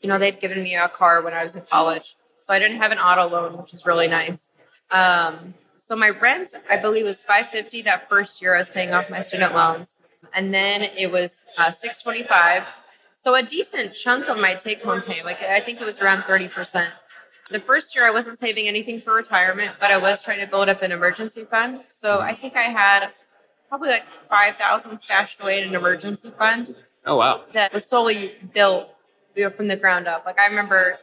you 0.00 0.08
know, 0.08 0.16
they'd 0.16 0.40
given 0.40 0.62
me 0.62 0.76
a 0.76 0.88
car 0.88 1.20
when 1.20 1.34
I 1.34 1.42
was 1.42 1.56
in 1.56 1.62
college, 1.70 2.16
so 2.42 2.54
I 2.54 2.58
didn't 2.58 2.78
have 2.78 2.90
an 2.90 2.98
auto 2.98 3.28
loan, 3.28 3.58
which 3.58 3.74
is 3.74 3.84
really 3.84 4.08
nice. 4.08 4.50
Um, 4.90 5.52
so 5.84 5.94
my 5.94 6.08
rent, 6.08 6.54
I 6.70 6.78
believe, 6.78 7.04
was 7.04 7.22
five 7.22 7.48
fifty 7.48 7.82
that 7.82 8.08
first 8.08 8.40
year 8.40 8.54
I 8.54 8.58
was 8.58 8.70
paying 8.70 8.94
off 8.94 9.10
my 9.10 9.20
student 9.20 9.54
loans 9.54 9.97
and 10.34 10.52
then 10.52 10.82
it 10.82 11.10
was 11.10 11.44
uh, 11.56 11.70
625 11.70 12.64
so 13.16 13.34
a 13.34 13.42
decent 13.42 13.94
chunk 13.94 14.28
of 14.28 14.36
my 14.36 14.54
take 14.54 14.82
home 14.82 15.00
pay 15.02 15.22
like 15.24 15.42
i 15.42 15.60
think 15.60 15.80
it 15.80 15.84
was 15.84 15.98
around 16.00 16.22
30% 16.22 16.88
the 17.50 17.60
first 17.60 17.94
year 17.94 18.06
i 18.06 18.10
wasn't 18.10 18.38
saving 18.38 18.68
anything 18.68 19.00
for 19.00 19.14
retirement 19.14 19.72
but 19.80 19.90
i 19.90 19.96
was 19.96 20.20
trying 20.22 20.40
to 20.40 20.46
build 20.46 20.68
up 20.68 20.82
an 20.82 20.92
emergency 20.92 21.44
fund. 21.44 21.80
So 21.90 22.20
i 22.20 22.34
think 22.34 22.56
i 22.56 22.64
had 22.64 23.10
probably 23.68 23.90
like 23.90 24.06
5000 24.28 25.00
stashed 25.00 25.40
away 25.40 25.62
in 25.62 25.68
an 25.68 25.74
emergency 25.74 26.32
fund. 26.38 26.74
Oh 27.06 27.16
wow. 27.16 27.44
That 27.52 27.72
was 27.72 27.84
solely 27.84 28.32
built 28.54 28.94
you 29.34 29.44
know, 29.44 29.50
from 29.50 29.68
the 29.68 29.76
ground 29.76 30.08
up. 30.08 30.24
Like 30.26 30.38
I 30.38 30.46
remember 30.46 30.94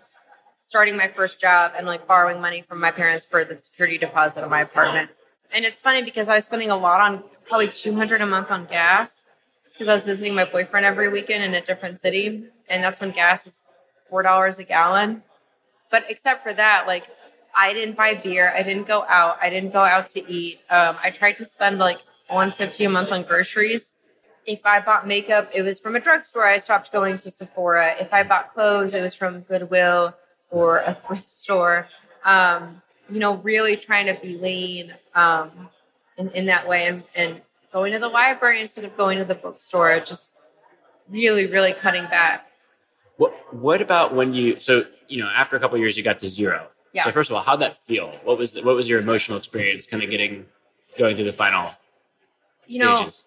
starting 0.65 0.97
my 0.97 1.07
first 1.07 1.39
job 1.39 1.73
and 1.77 1.85
like 1.85 2.07
borrowing 2.07 2.41
money 2.41 2.63
from 2.67 2.81
my 2.81 2.91
parents 2.91 3.25
for 3.25 3.45
the 3.45 3.55
security 3.61 3.97
deposit 3.97 4.43
of 4.43 4.49
my 4.49 4.61
apartment. 4.61 5.09
And 5.53 5.65
it's 5.65 5.81
funny 5.81 6.03
because 6.03 6.29
I 6.29 6.35
was 6.35 6.45
spending 6.45 6.69
a 6.69 6.75
lot 6.75 7.01
on 7.01 7.23
probably 7.47 7.69
200 7.69 8.21
a 8.21 8.25
month 8.25 8.51
on 8.51 8.65
gas 8.65 9.27
because 9.71 9.87
I 9.87 9.93
was 9.93 10.05
visiting 10.05 10.33
my 10.35 10.45
boyfriend 10.45 10.85
every 10.85 11.09
weekend 11.09 11.43
in 11.43 11.53
a 11.53 11.61
different 11.61 12.01
city. 12.01 12.45
And 12.69 12.83
that's 12.83 12.99
when 12.99 13.11
gas 13.11 13.45
was 13.45 13.55
$4 14.11 14.59
a 14.59 14.63
gallon. 14.63 15.23
But 15.91 16.03
except 16.09 16.43
for 16.43 16.53
that, 16.53 16.87
like 16.87 17.07
I 17.55 17.73
didn't 17.73 17.95
buy 17.95 18.15
beer. 18.15 18.51
I 18.55 18.63
didn't 18.63 18.87
go 18.87 19.05
out. 19.07 19.37
I 19.41 19.49
didn't 19.49 19.71
go 19.71 19.79
out 19.79 20.09
to 20.09 20.31
eat. 20.31 20.59
Um, 20.69 20.97
I 21.03 21.09
tried 21.11 21.37
to 21.37 21.45
spend 21.45 21.79
like 21.79 21.99
150 22.27 22.83
a 22.83 22.89
month 22.89 23.11
on 23.11 23.23
groceries. 23.23 23.93
If 24.45 24.65
I 24.65 24.79
bought 24.79 25.07
makeup, 25.07 25.49
it 25.53 25.61
was 25.61 25.79
from 25.79 25.95
a 25.95 25.99
drugstore. 25.99 26.45
I 26.45 26.57
stopped 26.57 26.91
going 26.91 27.17
to 27.19 27.31
Sephora. 27.31 27.95
If 27.99 28.13
I 28.13 28.23
bought 28.23 28.53
clothes, 28.53 28.93
it 28.93 29.01
was 29.01 29.15
from 29.15 29.41
Goodwill 29.41 30.15
or 30.51 30.79
a 30.79 30.93
thrift 30.93 31.33
store. 31.33 31.87
Um, 32.23 32.81
you 33.09 33.19
know, 33.19 33.35
really 33.37 33.77
trying 33.77 34.13
to 34.13 34.21
be 34.21 34.37
lean 34.37 34.93
um, 35.13 35.69
in, 36.17 36.29
in 36.29 36.45
that 36.45 36.67
way 36.67 36.87
and, 36.87 37.03
and 37.15 37.41
going 37.71 37.93
to 37.93 37.99
the 37.99 38.07
library 38.07 38.61
instead 38.61 38.83
of 38.83 38.95
going 38.97 39.17
to 39.17 39.25
the 39.25 39.35
bookstore. 39.35 39.99
Just 39.99 40.31
really, 41.09 41.45
really 41.45 41.73
cutting 41.73 42.05
back. 42.05 42.47
What 43.17 43.33
What 43.53 43.81
about 43.81 44.13
when 44.13 44.33
you? 44.33 44.59
So 44.59 44.85
you 45.07 45.23
know, 45.23 45.29
after 45.29 45.55
a 45.55 45.59
couple 45.59 45.77
years, 45.77 45.95
you 45.97 46.03
got 46.03 46.19
to 46.19 46.29
zero. 46.29 46.67
Yeah. 46.93 47.03
So 47.03 47.11
first 47.11 47.29
of 47.29 47.35
all, 47.35 47.43
how'd 47.43 47.61
that 47.61 47.75
feel? 47.75 48.13
What 48.23 48.37
was 48.37 48.53
the, 48.53 48.63
what 48.63 48.75
was 48.75 48.87
your 48.87 48.99
emotional 48.99 49.37
experience, 49.37 49.85
kind 49.85 50.01
of 50.01 50.09
getting 50.09 50.45
going 50.97 51.15
through 51.15 51.25
the 51.25 51.33
final 51.33 51.69
You 52.67 52.79
know, 52.79 52.95
stages? 52.95 53.25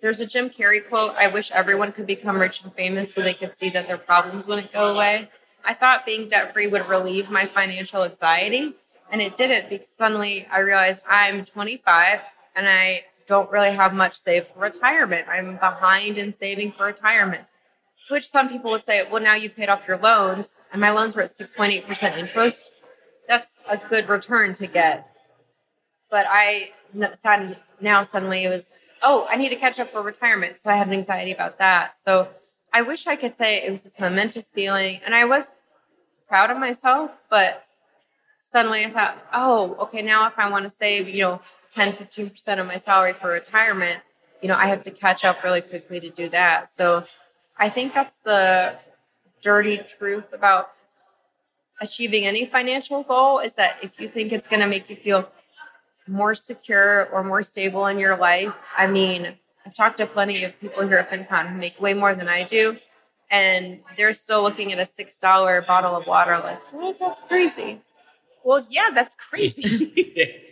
there's 0.00 0.20
a 0.20 0.26
Jim 0.26 0.50
Carrey 0.50 0.86
quote 0.86 1.14
I 1.16 1.28
wish 1.28 1.50
everyone 1.52 1.92
could 1.92 2.06
become 2.06 2.36
rich 2.36 2.62
and 2.62 2.74
famous 2.74 3.14
so 3.14 3.22
they 3.22 3.34
could 3.34 3.56
see 3.56 3.70
that 3.70 3.86
their 3.86 3.96
problems 3.96 4.46
wouldn't 4.46 4.72
go 4.72 4.92
away. 4.94 5.30
I 5.64 5.74
thought 5.74 6.04
being 6.04 6.28
debt 6.28 6.52
free 6.52 6.66
would 6.66 6.88
relieve 6.88 7.30
my 7.30 7.46
financial 7.46 8.04
anxiety, 8.04 8.74
and 9.10 9.20
it 9.20 9.36
didn't 9.36 9.70
because 9.70 9.88
suddenly 9.88 10.46
I 10.50 10.58
realized 10.60 11.02
I'm 11.08 11.44
25 11.44 12.20
and 12.56 12.68
I 12.68 13.04
don't 13.26 13.50
really 13.50 13.74
have 13.74 13.94
much 13.94 14.16
saved 14.16 14.48
for 14.48 14.60
retirement. 14.60 15.26
I'm 15.28 15.56
behind 15.56 16.18
in 16.18 16.36
saving 16.36 16.72
for 16.72 16.86
retirement. 16.86 17.44
Which 18.10 18.28
some 18.28 18.50
people 18.50 18.70
would 18.70 18.84
say, 18.84 19.02
well, 19.10 19.22
now 19.22 19.34
you've 19.34 19.56
paid 19.56 19.70
off 19.70 19.88
your 19.88 19.96
loans, 19.96 20.56
and 20.70 20.80
my 20.80 20.90
loans 20.90 21.16
were 21.16 21.22
at 21.22 21.34
6.8% 21.34 22.18
interest. 22.18 22.70
That's 23.26 23.56
a 23.66 23.78
good 23.78 24.10
return 24.10 24.54
to 24.56 24.66
get. 24.66 25.08
But 26.10 26.26
I 26.28 26.72
now 26.92 28.02
suddenly 28.02 28.44
it 28.44 28.50
was, 28.50 28.68
oh, 29.02 29.26
I 29.30 29.36
need 29.36 29.48
to 29.48 29.56
catch 29.56 29.80
up 29.80 29.88
for 29.88 30.02
retirement. 30.02 30.56
So 30.62 30.68
I 30.68 30.76
had 30.76 30.86
an 30.86 30.92
anxiety 30.92 31.32
about 31.32 31.58
that. 31.58 31.96
So 31.98 32.28
I 32.74 32.82
wish 32.82 33.06
I 33.06 33.14
could 33.14 33.38
say 33.38 33.64
it 33.64 33.70
was 33.70 33.82
this 33.82 34.00
momentous 34.00 34.50
feeling. 34.50 35.00
And 35.06 35.14
I 35.14 35.24
was 35.26 35.48
proud 36.28 36.50
of 36.50 36.58
myself, 36.58 37.12
but 37.30 37.64
suddenly 38.42 38.84
I 38.84 38.90
thought, 38.90 39.16
oh, 39.32 39.76
okay, 39.82 40.02
now 40.02 40.26
if 40.26 40.34
I 40.36 40.50
want 40.50 40.64
to 40.64 40.70
save, 40.70 41.08
you 41.08 41.22
know, 41.22 41.40
10, 41.70 41.92
15% 41.92 42.58
of 42.58 42.66
my 42.66 42.76
salary 42.76 43.12
for 43.12 43.28
retirement, 43.28 44.00
you 44.42 44.48
know, 44.48 44.56
I 44.56 44.66
have 44.66 44.82
to 44.82 44.90
catch 44.90 45.24
up 45.24 45.44
really 45.44 45.60
quickly 45.60 46.00
to 46.00 46.10
do 46.10 46.28
that. 46.30 46.68
So 46.68 47.04
I 47.56 47.70
think 47.70 47.94
that's 47.94 48.16
the 48.24 48.76
dirty 49.40 49.78
truth 49.78 50.32
about 50.32 50.72
achieving 51.80 52.26
any 52.26 52.44
financial 52.44 53.04
goal 53.04 53.38
is 53.38 53.52
that 53.52 53.76
if 53.84 54.00
you 54.00 54.08
think 54.08 54.32
it's 54.32 54.48
going 54.48 54.60
to 54.60 54.68
make 54.68 54.90
you 54.90 54.96
feel 54.96 55.28
more 56.08 56.34
secure 56.34 57.08
or 57.12 57.22
more 57.22 57.44
stable 57.44 57.86
in 57.86 58.00
your 58.00 58.16
life, 58.16 58.54
I 58.76 58.88
mean, 58.88 59.36
I've 59.66 59.74
talked 59.74 59.98
to 59.98 60.06
plenty 60.06 60.44
of 60.44 60.58
people 60.60 60.86
here 60.86 60.98
at 60.98 61.10
FinCon 61.10 61.48
who 61.48 61.58
make 61.58 61.80
way 61.80 61.94
more 61.94 62.14
than 62.14 62.28
I 62.28 62.44
do, 62.44 62.76
and 63.30 63.80
they're 63.96 64.12
still 64.12 64.42
looking 64.42 64.72
at 64.72 64.78
a 64.78 64.86
six 64.86 65.18
dollar 65.18 65.62
bottle 65.62 65.96
of 65.96 66.06
water 66.06 66.38
like, 66.38 66.60
well, 66.72 66.94
that's 66.98 67.20
crazy. 67.22 67.80
Well, 68.44 68.64
yeah, 68.70 68.90
that's 68.94 69.14
crazy. 69.14 70.40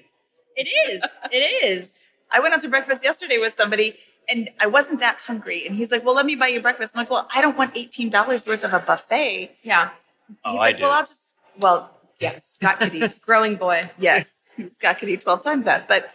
It 0.55 0.69
is. 0.91 1.03
It 1.31 1.65
is. 1.65 1.89
I 2.31 2.39
went 2.41 2.53
out 2.53 2.61
to 2.61 2.69
breakfast 2.69 3.03
yesterday 3.03 3.39
with 3.39 3.57
somebody 3.57 3.97
and 4.29 4.51
I 4.61 4.67
wasn't 4.67 5.01
that 5.01 5.17
hungry. 5.17 5.67
And 5.67 5.75
he's 5.75 5.91
like, 5.91 6.05
Well, 6.05 6.15
let 6.15 6.27
me 6.27 6.35
buy 6.35 6.49
you 6.49 6.61
breakfast. 6.61 6.93
I'm 6.95 6.99
like, 6.99 7.09
Well, 7.11 7.27
I 7.35 7.41
don't 7.41 7.57
want 7.57 7.75
$18 7.75 8.47
worth 8.47 8.63
of 8.63 8.75
a 8.75 8.79
buffet. 8.81 9.51
Yeah. 9.63 9.89
Oh, 9.89 9.95
he's 10.29 10.39
Oh, 10.45 10.57
I 10.57 10.59
like, 10.59 10.77
do. 10.77 10.83
Well, 10.83 10.93
I'll 10.93 11.07
just, 11.07 11.35
well, 11.59 11.91
yeah, 12.21 12.39
Scott 12.43 12.81
could 12.81 12.95
eat. 12.95 13.19
Growing 13.25 13.57
boy. 13.57 13.89
yes, 13.99 14.31
Scott 14.75 14.99
could 14.99 15.09
eat 15.09 15.23
12 15.23 15.41
times 15.41 15.65
that. 15.65 15.89
But 15.89 16.11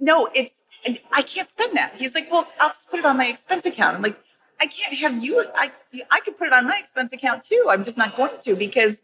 no, 0.00 0.28
it's, 0.34 0.55
and 0.86 1.00
I 1.12 1.22
can't 1.22 1.50
spend 1.50 1.76
that. 1.76 1.94
He's 1.96 2.14
like, 2.14 2.30
Well, 2.30 2.46
I'll 2.60 2.68
just 2.68 2.90
put 2.90 3.00
it 3.00 3.06
on 3.06 3.16
my 3.16 3.26
expense 3.26 3.66
account. 3.66 3.96
I'm 3.96 4.02
like, 4.02 4.18
I 4.60 4.66
can't 4.66 4.94
have 4.94 5.22
you. 5.22 5.44
I, 5.54 5.70
I 6.10 6.20
could 6.20 6.38
put 6.38 6.46
it 6.46 6.52
on 6.52 6.66
my 6.66 6.78
expense 6.78 7.12
account 7.12 7.42
too. 7.44 7.66
I'm 7.68 7.84
just 7.84 7.98
not 7.98 8.16
going 8.16 8.40
to 8.42 8.56
because 8.56 9.02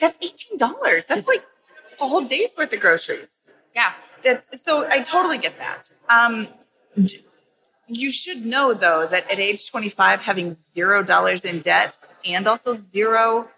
that's 0.00 0.16
$18. 0.18 1.06
That's 1.06 1.28
like 1.28 1.44
a 2.00 2.08
whole 2.08 2.22
day's 2.22 2.56
worth 2.56 2.72
of 2.72 2.80
groceries. 2.80 3.28
Yeah. 3.74 3.92
That's 4.24 4.62
so 4.62 4.86
I 4.88 5.02
totally 5.02 5.38
get 5.38 5.58
that. 5.58 5.90
Um, 6.08 6.48
you 7.88 8.10
should 8.10 8.46
know 8.46 8.72
though 8.72 9.06
that 9.06 9.30
at 9.30 9.38
age 9.38 9.70
25, 9.70 10.20
having 10.20 10.52
zero 10.52 11.02
dollars 11.02 11.44
in 11.44 11.60
debt 11.60 11.96
and 12.24 12.46
also 12.46 12.72
zero 12.72 13.48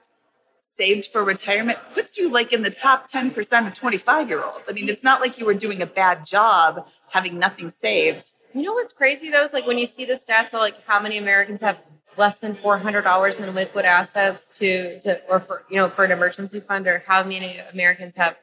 saved 0.60 1.06
for 1.06 1.24
retirement 1.24 1.78
puts 1.94 2.16
you 2.16 2.30
like 2.30 2.52
in 2.52 2.62
the 2.62 2.70
top 2.70 3.10
10% 3.10 3.66
of 3.66 3.74
25 3.74 4.28
year 4.28 4.44
olds. 4.44 4.64
I 4.68 4.72
mean, 4.72 4.88
it's 4.88 5.02
not 5.02 5.20
like 5.20 5.38
you 5.38 5.46
were 5.46 5.54
doing 5.54 5.82
a 5.82 5.86
bad 5.86 6.24
job 6.26 6.86
having 7.10 7.38
nothing 7.38 7.70
saved. 7.70 8.32
You 8.54 8.62
know 8.62 8.72
what's 8.74 8.92
crazy 8.92 9.30
though 9.30 9.42
is 9.42 9.52
like 9.52 9.66
when 9.66 9.78
you 9.78 9.86
see 9.86 10.04
the 10.04 10.14
stats 10.14 10.48
of 10.48 10.54
like 10.54 10.82
how 10.86 11.00
many 11.00 11.18
Americans 11.18 11.60
have 11.60 11.78
less 12.16 12.38
than 12.38 12.54
four 12.54 12.78
hundred 12.78 13.02
dollars 13.02 13.38
in 13.38 13.54
liquid 13.54 13.84
assets 13.84 14.48
to 14.58 14.98
to 15.00 15.20
or 15.28 15.40
for 15.40 15.64
you 15.70 15.76
know 15.76 15.88
for 15.88 16.04
an 16.04 16.10
emergency 16.10 16.60
fund 16.60 16.86
or 16.86 17.02
how 17.06 17.22
many 17.22 17.58
Americans 17.72 18.14
have 18.16 18.36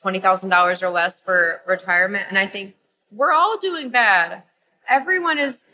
twenty 0.00 0.18
thousand 0.20 0.50
dollars 0.50 0.82
or 0.82 0.90
less 0.90 1.20
for 1.20 1.62
retirement. 1.66 2.26
And 2.28 2.38
I 2.38 2.46
think 2.46 2.74
we're 3.12 3.32
all 3.32 3.56
doing 3.58 3.88
bad. 3.90 4.42
Everyone 4.88 5.38
is 5.38 5.66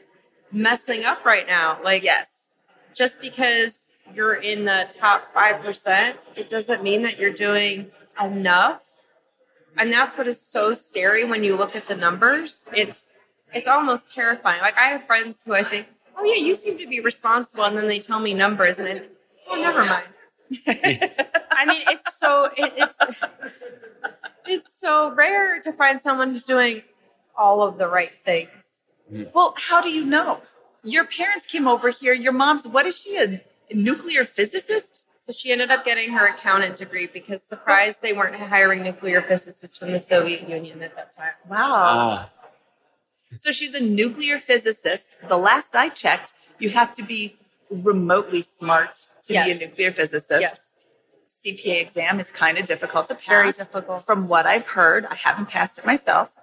messing 0.53 1.05
up 1.05 1.25
right 1.25 1.47
now. 1.47 1.79
Like 1.83 2.03
Yes. 2.03 2.47
just 2.95 3.21
because 3.21 3.85
you're 4.15 4.35
in 4.37 4.65
the 4.65 4.89
top 4.93 5.23
5%, 5.35 6.15
it 6.35 6.49
doesn't 6.49 6.83
mean 6.83 7.03
that 7.03 7.19
you're 7.19 7.33
doing 7.33 7.91
enough. 8.23 8.88
And 9.79 9.93
that's 9.93 10.19
what 10.19 10.27
is 10.27 10.41
so 10.41 10.75
scary 10.75 11.25
when 11.25 11.45
you 11.45 11.57
look 11.57 11.77
at 11.77 11.87
the 11.89 11.97
numbers. 11.97 12.65
It's 12.75 13.09
it's 13.55 13.69
almost 13.69 14.11
terrifying. 14.11 14.61
Like 14.61 14.77
I 14.77 14.89
have 14.89 15.05
friends 15.07 15.43
who 15.45 15.55
I 15.55 15.63
think, 15.63 15.87
"Oh 16.17 16.25
yeah, 16.25 16.35
you 16.35 16.55
seem 16.55 16.79
to 16.79 16.87
be 16.87 17.01
responsible." 17.01 17.65
And 17.65 17.77
then 17.77 17.87
they 17.87 18.01
tell 18.01 18.19
me 18.21 18.35
numbers 18.35 18.79
and 18.79 18.89
I 18.89 18.95
think, 18.95 19.13
"Oh, 19.49 19.57
never 19.57 19.85
mind." 19.85 20.05
I 20.67 21.65
mean, 21.67 21.83
it's 21.87 22.19
so 22.19 22.51
it, 22.57 22.73
it's 22.77 23.21
it's 24.47 24.73
so 24.75 25.11
rare 25.13 25.61
to 25.61 25.73
find 25.73 26.01
someone 26.01 26.31
who's 26.31 26.45
doing 26.45 26.83
all 27.37 27.63
of 27.63 27.79
the 27.79 27.87
right 27.87 28.13
things. 28.25 28.83
Hmm. 29.09 29.25
Well, 29.35 29.55
how 29.57 29.81
do 29.81 29.91
you 29.91 30.05
know? 30.05 30.41
Your 30.85 31.05
parents 31.05 31.47
came 31.47 31.69
over 31.69 31.91
here. 31.91 32.13
Your 32.13 32.33
mom's, 32.33 32.67
what 32.67 32.87
is 32.87 32.99
she, 32.99 33.17
a 33.19 33.41
nuclear 33.75 34.25
physicist? 34.25 34.98
So 35.29 35.35
she 35.35 35.53
ended 35.53 35.71
up 35.71 35.85
getting 35.85 36.11
her 36.13 36.27
accountant 36.29 36.79
degree 36.79 37.07
because 37.07 37.43
surprised 37.43 38.01
they 38.01 38.15
weren't 38.15 38.35
hiring 38.35 38.83
nuclear 38.83 39.21
physicists 39.21 39.77
from 39.77 39.93
the 39.93 39.99
Soviet 39.99 40.49
Union 40.49 40.83
at 40.83 40.97
that 40.97 41.15
time. 41.15 41.33
Wow. 41.47 41.59
Ah, 41.61 42.31
So 43.37 43.53
she's 43.53 43.75
a 43.75 43.83
nuclear 43.83 44.39
physicist. 44.39 45.17
The 45.29 45.37
last 45.37 45.77
I 45.77 45.91
checked, 45.91 46.33
you 46.59 46.71
have 46.71 46.95
to 46.95 47.03
be 47.03 47.37
remotely 47.69 48.41
smart 48.41 49.07
to 49.25 49.35
be 49.35 49.51
a 49.51 49.55
nuclear 49.55 49.93
physicist. 49.93 50.41
Yes, 50.41 50.73
CPA 51.45 51.79
exam 51.83 52.21
is 52.21 52.31
kind 52.31 52.57
of 52.57 52.65
difficult 52.65 53.09
to 53.09 53.15
pass. 53.15 53.29
very 53.29 53.53
difficult. 53.53 54.07
From 54.07 54.29
what 54.29 54.47
I've 54.47 54.69
heard, 54.69 55.05
I 55.05 55.15
haven't 55.15 55.51
passed 55.51 55.79
it 55.79 55.85
myself. 55.85 56.35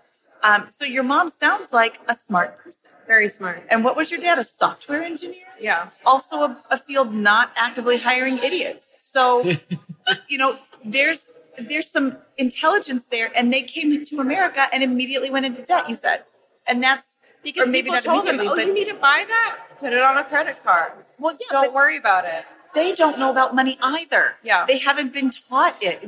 Um, 0.44 0.70
so 0.70 0.86
your 0.86 1.02
mom 1.02 1.30
sounds 1.30 1.74
like 1.74 2.00
a 2.08 2.16
smart 2.16 2.60
person. 2.60 2.85
Very 3.08 3.30
smart. 3.30 3.64
And 3.70 3.84
what 3.84 3.96
was 3.96 4.12
your 4.12 4.20
dad? 4.20 4.40
A 4.40 4.44
software 4.44 5.04
engineer? 5.04 5.46
Yeah. 5.60 5.90
Also 6.06 6.38
a, 6.38 6.64
a 6.72 6.78
field 6.78 7.14
not 7.14 7.52
actively 7.56 7.98
hiring 7.98 8.38
idiots. 8.40 8.88
So, 9.02 9.44
you 10.30 10.38
know, 10.38 10.58
there's 10.84 11.28
there's 11.58 11.90
some 11.90 12.18
intelligence 12.38 13.06
there, 13.10 13.32
and 13.36 13.54
they 13.54 13.62
came 13.62 14.04
to 14.04 14.20
America 14.20 14.66
and 14.74 14.84
immediately 14.84 15.30
went 15.30 15.46
into 15.46 15.62
debt. 15.62 15.88
You 15.88 15.96
said, 15.96 16.24
and 16.68 16.84
that's 16.84 17.04
Because 17.44 17.68
Or 17.68 17.72
maybe 17.72 17.90
people 17.90 17.94
not 17.96 18.04
told 18.04 18.26
them, 18.26 18.40
"Oh, 18.42 18.56
but- 18.56 18.66
you 18.66 18.74
need 18.74 18.90
to 18.90 18.96
buy 18.96 19.24
that. 19.28 19.60
Put 19.80 19.94
it 19.94 20.02
on 20.02 20.18
a 20.18 20.24
credit 20.24 20.64
card. 20.64 20.94
well, 21.20 21.34
yeah, 21.34 21.62
Don't 21.62 21.74
worry 21.74 21.98
about 21.98 22.26
it." 22.26 22.46
they 22.74 22.94
don't 22.94 23.18
know 23.18 23.32
about 23.32 23.56
money 23.56 23.78
either. 23.82 24.36
Yeah. 24.44 24.66
they 24.68 24.78
haven't 24.80 25.14
been 25.14 25.32
taught 25.32 25.82
it. 25.82 26.04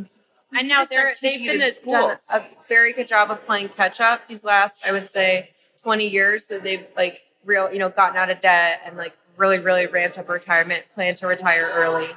We 0.52 0.60
And 0.60 0.68
now 0.68 0.84
they're 0.84 1.14
they've 1.22 1.40
been 1.46 1.62
a, 1.62 1.72
done 1.90 2.18
a 2.30 2.44
very 2.70 2.94
good 2.94 3.08
job 3.08 3.32
of 3.32 3.44
playing 3.46 3.70
catch 3.70 4.00
up 4.00 4.28
these 4.28 4.44
last, 4.44 4.84
I 4.86 4.92
would 4.92 5.12
say, 5.12 5.52
twenty 5.88 6.10
years 6.10 6.44
that 6.48 6.64
they've 6.64 6.86
like 6.98 7.22
real, 7.46 7.72
you 7.72 7.80
know, 7.80 7.88
gotten 7.88 8.18
out 8.18 8.30
of 8.30 8.42
debt 8.42 8.82
and 8.86 8.98
like 8.98 9.16
really, 9.38 9.58
really 9.58 9.88
ramped 9.88 10.18
up 10.18 10.28
retirement, 10.28 10.84
plan 10.94 11.16
to 11.16 11.26
retire 11.26 11.72
early, 11.74 12.10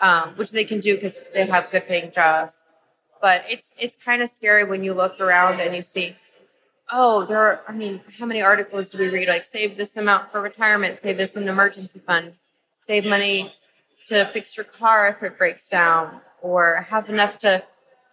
um, 0.00 0.28
which 0.36 0.52
they 0.52 0.62
can 0.62 0.78
do 0.78 0.94
because 0.94 1.16
they 1.34 1.44
have 1.44 1.68
good 1.72 1.84
paying 1.88 2.12
jobs. 2.12 2.62
But 3.20 3.42
it's 3.48 3.72
it's 3.76 3.96
kind 3.96 4.22
of 4.22 4.30
scary 4.30 4.62
when 4.62 4.84
you 4.84 4.94
look 4.94 5.20
around 5.20 5.58
and 5.58 5.74
you 5.74 5.82
see, 5.82 6.14
oh, 6.92 7.24
there 7.24 7.38
are. 7.38 7.62
I 7.66 7.72
mean, 7.72 8.00
how 8.20 8.24
many 8.24 8.40
articles 8.40 8.90
do 8.90 8.98
we 8.98 9.08
read? 9.08 9.26
Like, 9.26 9.44
save 9.44 9.76
this 9.76 9.96
amount 9.96 10.30
for 10.30 10.40
retirement, 10.40 11.00
save 11.02 11.16
this 11.16 11.34
in 11.34 11.42
an 11.42 11.48
emergency 11.48 11.98
fund, 11.98 12.34
save 12.86 13.04
money 13.04 13.52
to 14.04 14.26
fix 14.26 14.56
your 14.56 14.68
car 14.80 15.08
if 15.08 15.24
it 15.24 15.36
breaks 15.36 15.66
down, 15.66 16.20
or 16.40 16.86
have 16.88 17.10
enough 17.10 17.36
to 17.38 17.64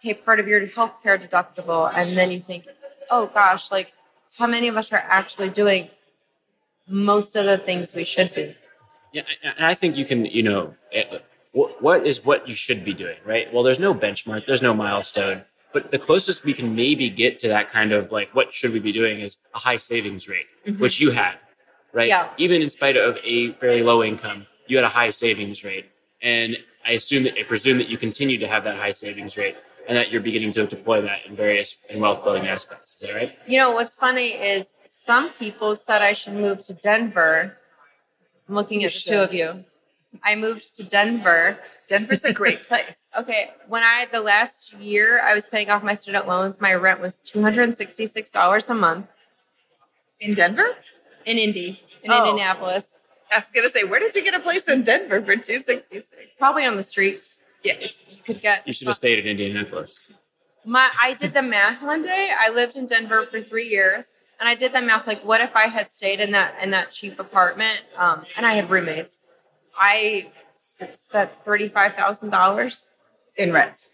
pay 0.02 0.14
part 0.14 0.40
of 0.40 0.48
your 0.48 0.66
healthcare 0.66 1.16
deductible. 1.16 1.92
And 1.94 2.18
then 2.18 2.32
you 2.32 2.40
think, 2.40 2.66
oh 3.08 3.26
gosh, 3.26 3.70
like 3.70 3.92
how 4.38 4.46
many 4.46 4.68
of 4.68 4.76
us 4.76 4.92
are 4.92 5.04
actually 5.08 5.50
doing 5.50 5.88
most 6.88 7.36
of 7.36 7.46
the 7.46 7.58
things 7.58 7.94
we 7.94 8.04
should 8.04 8.34
be? 8.34 8.54
Yeah, 9.12 9.22
and 9.42 9.66
I 9.66 9.74
think 9.74 9.96
you 9.96 10.04
can, 10.04 10.26
you 10.26 10.42
know, 10.42 10.74
eh, 10.92 11.18
what 11.52 12.06
is 12.06 12.24
what 12.24 12.46
you 12.46 12.54
should 12.54 12.84
be 12.84 12.92
doing, 12.92 13.16
right? 13.24 13.52
Well, 13.52 13.62
there's 13.62 13.78
no 13.78 13.94
benchmark, 13.94 14.46
there's 14.46 14.60
no 14.60 14.74
milestone, 14.74 15.42
but 15.72 15.90
the 15.90 15.98
closest 15.98 16.44
we 16.44 16.52
can 16.52 16.74
maybe 16.74 17.08
get 17.08 17.38
to 17.40 17.48
that 17.48 17.70
kind 17.70 17.92
of 17.92 18.12
like 18.12 18.34
what 18.34 18.52
should 18.52 18.72
we 18.72 18.80
be 18.80 18.92
doing 18.92 19.20
is 19.20 19.38
a 19.54 19.58
high 19.58 19.78
savings 19.78 20.28
rate, 20.28 20.46
mm-hmm. 20.66 20.80
which 20.80 21.00
you 21.00 21.10
had, 21.10 21.36
right? 21.94 22.08
Yeah. 22.08 22.28
Even 22.36 22.60
in 22.60 22.68
spite 22.68 22.96
of 22.96 23.18
a 23.24 23.52
fairly 23.52 23.82
low 23.82 24.02
income, 24.02 24.46
you 24.66 24.76
had 24.76 24.84
a 24.84 24.90
high 24.90 25.10
savings 25.10 25.64
rate, 25.64 25.86
and 26.20 26.58
I 26.84 26.92
assume 26.92 27.22
that 27.22 27.38
I 27.38 27.42
presume 27.42 27.78
that 27.78 27.88
you 27.88 27.96
continue 27.96 28.36
to 28.38 28.46
have 28.46 28.64
that 28.64 28.76
high 28.76 28.92
savings 28.92 29.38
rate 29.38 29.56
and 29.88 29.96
that 29.96 30.10
you're 30.10 30.20
beginning 30.20 30.52
to 30.52 30.66
deploy 30.66 31.00
that 31.02 31.26
in 31.26 31.36
various 31.36 31.76
in 31.88 32.00
wealth 32.00 32.24
building 32.24 32.46
aspects. 32.46 32.94
Is 32.94 33.08
that 33.08 33.14
right? 33.14 33.38
You 33.46 33.58
know, 33.58 33.72
what's 33.72 33.96
funny 33.96 34.30
is 34.30 34.74
some 34.88 35.30
people 35.38 35.76
said 35.76 36.02
I 36.02 36.12
should 36.12 36.34
move 36.34 36.64
to 36.64 36.74
Denver. 36.74 37.56
I'm 38.48 38.54
looking 38.54 38.80
you 38.80 38.88
at 38.88 38.92
the 38.92 38.98
two 38.98 39.18
of 39.18 39.34
you. 39.34 39.64
I 40.24 40.34
moved 40.34 40.74
to 40.76 40.82
Denver. 40.82 41.58
Denver's 41.88 42.24
a 42.24 42.32
great 42.32 42.62
place. 42.68 42.94
okay. 43.18 43.50
When 43.68 43.82
I, 43.82 44.06
the 44.10 44.20
last 44.20 44.72
year 44.74 45.20
I 45.20 45.34
was 45.34 45.46
paying 45.46 45.70
off 45.70 45.82
my 45.82 45.94
student 45.94 46.26
loans, 46.26 46.60
my 46.60 46.74
rent 46.74 47.00
was 47.00 47.20
$266 47.26 48.68
a 48.68 48.74
month. 48.74 49.06
In 50.20 50.32
Denver? 50.32 50.68
In 51.26 51.38
Indy, 51.38 51.82
in 52.02 52.10
oh. 52.10 52.18
Indianapolis. 52.18 52.86
I 53.30 53.38
was 53.38 53.44
going 53.52 53.68
to 53.68 53.72
say, 53.72 53.84
where 53.84 54.00
did 54.00 54.14
you 54.14 54.22
get 54.22 54.34
a 54.34 54.40
place 54.40 54.62
in 54.62 54.82
Denver 54.82 55.20
for 55.20 55.36
266 55.36 56.06
Probably 56.38 56.64
on 56.64 56.76
the 56.76 56.82
street. 56.82 57.20
Yes. 57.62 57.98
You 58.10 58.22
could 58.22 58.40
get. 58.40 58.66
You 58.66 58.72
should 58.72 58.86
have 58.88 58.96
stayed 58.96 59.18
in 59.18 59.26
Indianapolis. 59.26 60.12
My, 60.64 60.90
I 61.00 61.14
did 61.14 61.32
the 61.32 61.42
math 61.42 61.82
one 61.82 62.02
day. 62.02 62.30
I 62.38 62.50
lived 62.50 62.76
in 62.76 62.86
Denver 62.86 63.24
for 63.26 63.40
three 63.40 63.68
years 63.68 64.06
and 64.40 64.48
I 64.48 64.54
did 64.54 64.72
the 64.72 64.80
math 64.80 65.06
like 65.06 65.24
what 65.24 65.40
if 65.40 65.54
I 65.54 65.68
had 65.68 65.92
stayed 65.92 66.20
in 66.20 66.32
that 66.32 66.56
in 66.60 66.70
that 66.70 66.92
cheap 66.92 67.18
apartment 67.20 67.80
um, 67.96 68.24
and 68.36 68.44
I 68.44 68.54
had 68.54 68.68
roommates 68.68 69.18
I 69.78 70.32
spent 70.56 71.30
$35,000 71.44 72.86
in 73.36 73.52
rent. 73.52 73.84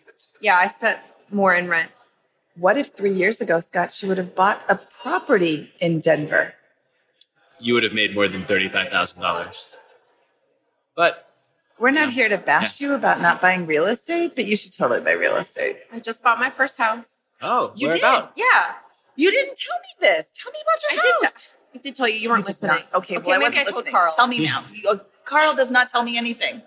Yeah, 0.40 0.56
I 0.56 0.68
spent 0.68 0.98
more 1.30 1.54
in 1.54 1.68
rent. 1.68 1.90
What 2.56 2.76
if 2.76 2.94
three 2.94 3.12
years 3.12 3.40
ago, 3.40 3.60
Scott, 3.60 3.92
she 3.92 4.06
would 4.06 4.18
have 4.18 4.34
bought 4.34 4.62
a 4.68 4.78
property 5.02 5.72
in 5.80 6.00
Denver? 6.00 6.54
You 7.58 7.74
would 7.74 7.82
have 7.82 7.92
made 7.92 8.14
more 8.14 8.28
than 8.28 8.44
$35,000. 8.44 9.66
But 10.94 11.31
we're 11.78 11.90
not 11.90 12.10
here 12.10 12.28
to 12.28 12.38
bash 12.38 12.80
yeah. 12.80 12.88
you 12.88 12.94
about 12.94 13.20
not 13.20 13.40
buying 13.40 13.66
real 13.66 13.86
estate, 13.86 14.32
but 14.34 14.44
you 14.44 14.56
should 14.56 14.72
totally 14.72 15.00
buy 15.00 15.12
real 15.12 15.36
estate. 15.36 15.78
I 15.92 16.00
just 16.00 16.22
bought 16.22 16.38
my 16.38 16.50
first 16.50 16.78
house. 16.78 17.08
Oh, 17.40 17.72
you 17.74 17.88
did? 17.88 17.98
About? 17.98 18.32
Yeah. 18.36 18.74
You 19.16 19.30
didn't 19.30 19.58
tell 19.58 19.78
me 19.78 20.08
this. 20.08 20.26
Tell 20.34 20.52
me 20.52 20.58
about 20.62 20.82
your 20.82 20.92
I 20.92 21.10
house. 21.10 21.20
Did 21.20 21.28
t- 21.28 21.44
I 21.74 21.78
did 21.78 21.94
tell 21.94 22.08
you. 22.08 22.16
You 22.16 22.28
weren't 22.28 22.46
you 22.46 22.48
listening. 22.48 22.76
Not. 22.76 22.94
Okay, 22.94 23.16
okay 23.16 23.30
well, 23.30 23.38
maybe 23.40 23.56
I, 23.56 23.60
wasn't 23.60 23.60
I 23.60 23.64
told 23.64 23.76
listening. 23.76 23.92
Carl. 23.92 24.12
Tell 24.14 24.26
me 24.26 24.44
now. 24.44 24.64
Carl 25.24 25.54
does 25.54 25.70
not 25.70 25.88
tell 25.88 26.02
me 26.02 26.16
anything. 26.16 26.62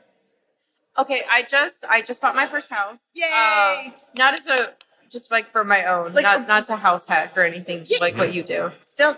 Okay, 0.98 1.24
I 1.30 1.44
just 1.44 1.84
I 1.90 2.02
just 2.02 2.22
bought 2.22 2.36
my 2.36 2.48
first 2.48 2.70
house. 2.70 2.98
Yay! 3.14 3.26
Uh, 3.26 3.92
not 4.18 4.40
as 4.40 4.48
a 4.48 4.74
just 5.10 5.30
like 5.30 5.52
for 5.52 5.64
my 5.64 5.86
own, 5.86 6.14
like 6.14 6.24
not 6.24 6.42
a, 6.42 6.48
not 6.48 6.68
to 6.68 6.76
house 6.76 7.06
hack 7.06 7.38
or 7.38 7.44
anything 7.44 7.84
yeah. 7.86 7.98
like 8.00 8.18
what 8.18 8.34
you 8.34 8.44
do. 8.44 8.72
Still, 8.86 9.18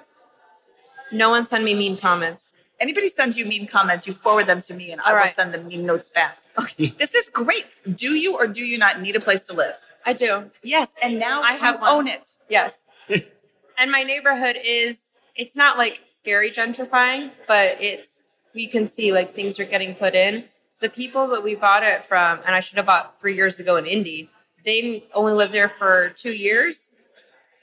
no 1.12 1.30
one 1.30 1.48
send 1.48 1.64
me 1.64 1.76
mean 1.76 1.98
comments. 1.98 2.46
Anybody 2.80 3.10
sends 3.10 3.38
you 3.38 3.46
mean 3.46 3.66
comments, 3.68 4.06
you 4.06 4.14
forward 4.14 4.48
them 4.48 4.62
to 4.62 4.74
me, 4.74 4.92
and 4.92 5.02
All 5.02 5.12
I 5.12 5.14
right. 5.16 5.26
will 5.26 5.34
send 5.44 5.54
them 5.54 5.68
mean 5.68 5.86
notes 5.86 6.10
back. 6.10 6.38
Okay, 6.58 6.86
this 6.98 7.16
is 7.16 7.30
great. 7.30 7.66
Do 7.96 8.16
you 8.16 8.36
or 8.36 8.48
do 8.48 8.64
you 8.64 8.78
not 8.78 9.02
need 9.02 9.16
a 9.16 9.20
place 9.20 9.46
to 9.48 9.54
live? 9.54 9.76
I 10.06 10.14
do. 10.14 10.50
Yes, 10.64 10.90
and 11.02 11.20
now 11.20 11.42
I 11.42 11.54
have 11.54 11.82
own 11.82 12.08
it. 12.08 12.30
Yes, 12.50 12.74
and 13.78 13.92
my 13.92 14.04
neighborhood 14.04 14.58
is 14.64 14.98
it's 15.36 15.56
not 15.56 15.78
like 15.78 16.00
scary 16.16 16.52
gentrifying, 16.52 17.32
but 17.48 17.82
it's 17.82 18.20
you 18.54 18.70
can 18.70 18.90
see 18.90 19.12
like 19.12 19.34
things 19.34 19.60
are 19.60 19.66
getting 19.66 19.96
put 19.96 20.14
in. 20.16 20.46
The 20.80 20.90
people 20.90 21.28
that 21.30 21.44
we 21.44 21.56
bought 21.56 21.84
it 21.84 22.06
from, 22.08 22.40
and 22.46 22.54
I 22.56 22.60
should 22.60 22.78
have 22.78 22.86
bought 22.86 23.20
three 23.20 23.36
years 23.36 23.60
ago 23.60 23.78
in 23.78 23.86
Indy, 23.88 24.30
they 24.64 25.04
only 25.14 25.34
lived 25.34 25.54
there 25.54 25.70
for 25.70 26.10
two 26.10 26.32
years 26.32 26.90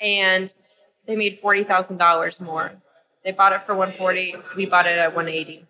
and 0.01 0.53
they 1.07 1.15
made 1.17 1.39
forty 1.41 1.63
thousand 1.65 1.99
dollars 1.99 2.41
more. 2.41 2.73
They 3.25 3.33
bought 3.33 3.53
it 3.53 3.63
for 3.65 3.75
one 3.75 3.93
forty. 3.97 4.35
We 4.57 4.67
bought 4.67 4.87
it 4.87 4.99
at 4.99 5.15
one 5.15 5.29
eighty. 5.29 5.67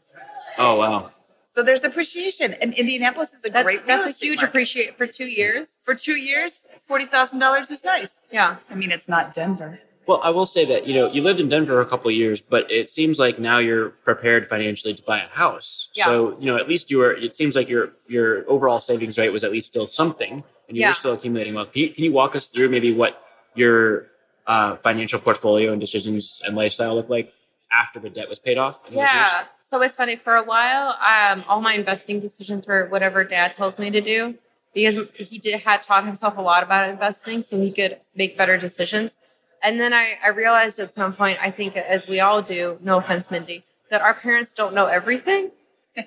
Oh 0.59 0.77
wow! 0.77 1.11
So 1.47 1.63
there's 1.63 1.85
appreciation, 1.85 2.55
and 2.55 2.75
Indianapolis 2.75 3.33
is 3.33 3.45
a 3.45 3.51
that, 3.51 3.65
great. 3.65 3.87
That's 3.87 4.09
a 4.09 4.11
huge 4.11 4.43
appreciate 4.43 4.99
for 4.99 5.07
two 5.07 5.27
years. 5.27 5.79
For 5.85 5.95
two 5.95 6.17
years, 6.17 6.67
forty 6.83 7.07
thousand 7.07 7.39
dollars 7.39 7.71
is 7.71 7.85
nice. 7.85 8.19
Yeah, 8.33 8.57
I 8.69 8.75
mean 8.75 8.91
it's 8.91 9.09
not 9.09 9.35
Denver. 9.35 9.79
Well, 10.07 10.21
I 10.23 10.31
will 10.31 10.47
say 10.47 10.65
that 10.67 10.87
you 10.87 10.95
know 10.95 11.11
you 11.11 11.23
lived 11.23 11.41
in 11.41 11.49
Denver 11.49 11.81
a 11.81 11.87
couple 11.87 12.11
of 12.11 12.17
years, 12.17 12.43
but 12.43 12.71
it 12.71 12.91
seems 12.91 13.19
like 13.19 13.39
now 13.39 13.59
you're 13.59 13.91
prepared 13.91 14.49
financially 14.49 14.95
to 14.95 15.03
buy 15.03 15.21
a 15.21 15.29
house. 15.29 15.89
Yeah. 15.95 16.07
So 16.07 16.37
you 16.41 16.47
know 16.47 16.57
at 16.57 16.69
least 16.69 16.91
you 16.91 16.99
were. 16.99 17.13
It 17.13 17.37
seems 17.37 17.55
like 17.55 17.69
your 17.69 17.93
your 18.09 18.49
overall 18.51 18.81
savings 18.81 19.17
rate 19.17 19.31
was 19.31 19.45
at 19.45 19.53
least 19.53 19.69
still 19.69 19.87
something, 19.87 20.43
and 20.69 20.77
you 20.77 20.81
yeah. 20.81 20.89
were 20.89 20.95
still 20.95 21.13
accumulating 21.13 21.55
wealth. 21.55 21.73
Can 21.73 21.83
you, 21.83 21.91
can 21.91 22.05
you 22.05 22.13
walk 22.13 22.35
us 22.35 22.49
through 22.49 22.69
maybe 22.69 22.93
what 22.93 23.23
your 23.55 24.09
uh, 24.47 24.77
financial 24.77 25.21
portfolio 25.21 25.73
and 25.73 25.81
decisions 25.81 26.43
and 26.45 26.57
lifestyle 26.57 26.97
look 26.97 27.09
like 27.09 27.33
after 27.75 27.99
the 27.99 28.11
debt 28.11 28.29
was 28.29 28.39
paid 28.39 28.59
off? 28.59 28.81
Yeah. 28.91 29.45
So 29.63 29.83
it's 29.83 29.97
funny. 29.97 30.17
For 30.17 30.37
a 30.37 30.45
while, 30.45 30.97
um, 31.01 31.45
all 31.49 31.61
my 31.61 31.75
investing 31.75 32.21
decisions 32.21 32.67
were 32.67 32.87
whatever 32.87 33.25
Dad 33.25 33.53
tells 33.53 33.79
me 33.79 33.91
to 33.91 34.01
do 34.01 34.35
because 34.75 34.97
he 35.17 35.39
did 35.39 35.61
had 35.61 35.83
taught 35.83 36.05
himself 36.05 36.37
a 36.37 36.41
lot 36.41 36.63
about 36.63 36.91
investing, 36.91 37.43
so 37.43 37.61
he 37.61 37.71
could 37.71 38.01
make 38.15 38.37
better 38.37 38.57
decisions. 38.57 39.17
And 39.63 39.81
then 39.81 39.93
I, 39.95 40.15
I 40.23 40.29
realized 40.29 40.79
at 40.79 40.95
some 40.95 41.15
point, 41.15 41.39
I 41.41 41.51
think 41.51 41.77
as 41.77 42.07
we 42.07 42.21
all 42.21 42.43
do, 42.43 42.79
no 42.83 42.99
offense, 42.99 43.31
Mindy, 43.31 43.65
that 43.91 44.03
our 44.03 44.15
parents 44.15 44.53
don't 44.53 44.75
know 44.75 44.87
everything. 44.87 45.53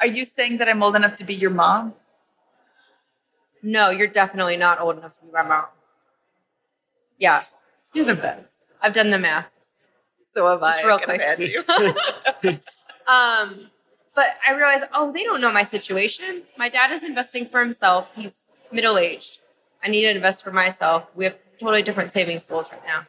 Are 0.00 0.06
you 0.06 0.24
saying 0.24 0.58
that 0.58 0.68
I'm 0.68 0.82
old 0.82 0.96
enough 0.96 1.16
to 1.18 1.24
be 1.24 1.34
your 1.34 1.50
mom? 1.50 1.94
No, 3.62 3.90
you're 3.90 4.06
definitely 4.06 4.56
not 4.56 4.80
old 4.80 4.98
enough 4.98 5.18
to 5.18 5.26
be 5.26 5.32
my 5.32 5.42
mom. 5.42 5.64
Yeah. 7.18 7.42
You're 7.92 8.04
the 8.04 8.14
best. 8.14 8.46
I've 8.80 8.92
done 8.92 9.10
the 9.10 9.18
math. 9.18 9.46
So 10.34 10.48
have 10.48 10.60
Just 10.60 10.82
I. 10.82 10.86
real 10.86 10.98
quick. 10.98 11.20
um, 13.06 13.70
but 14.14 14.26
I 14.46 14.52
realized, 14.52 14.84
oh, 14.92 15.12
they 15.12 15.22
don't 15.22 15.40
know 15.40 15.52
my 15.52 15.62
situation. 15.62 16.42
My 16.56 16.68
dad 16.68 16.92
is 16.92 17.02
investing 17.02 17.46
for 17.46 17.60
himself. 17.60 18.08
He's 18.14 18.46
middle 18.72 18.98
aged. 18.98 19.38
I 19.82 19.88
need 19.88 20.02
to 20.02 20.10
invest 20.10 20.42
for 20.42 20.50
myself. 20.52 21.06
We 21.14 21.24
have 21.24 21.36
totally 21.60 21.82
different 21.82 22.12
savings 22.12 22.46
goals 22.46 22.66
right 22.70 22.84
now. 22.86 23.04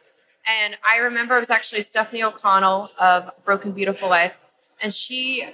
And 0.46 0.76
I 0.88 0.98
remember 0.98 1.36
it 1.36 1.40
was 1.40 1.50
actually 1.50 1.82
Stephanie 1.82 2.22
O'Connell 2.22 2.90
of 2.98 3.30
Broke 3.44 3.64
and 3.64 3.74
Beautiful 3.74 4.08
Life, 4.08 4.34
and 4.80 4.94
she 4.94 5.48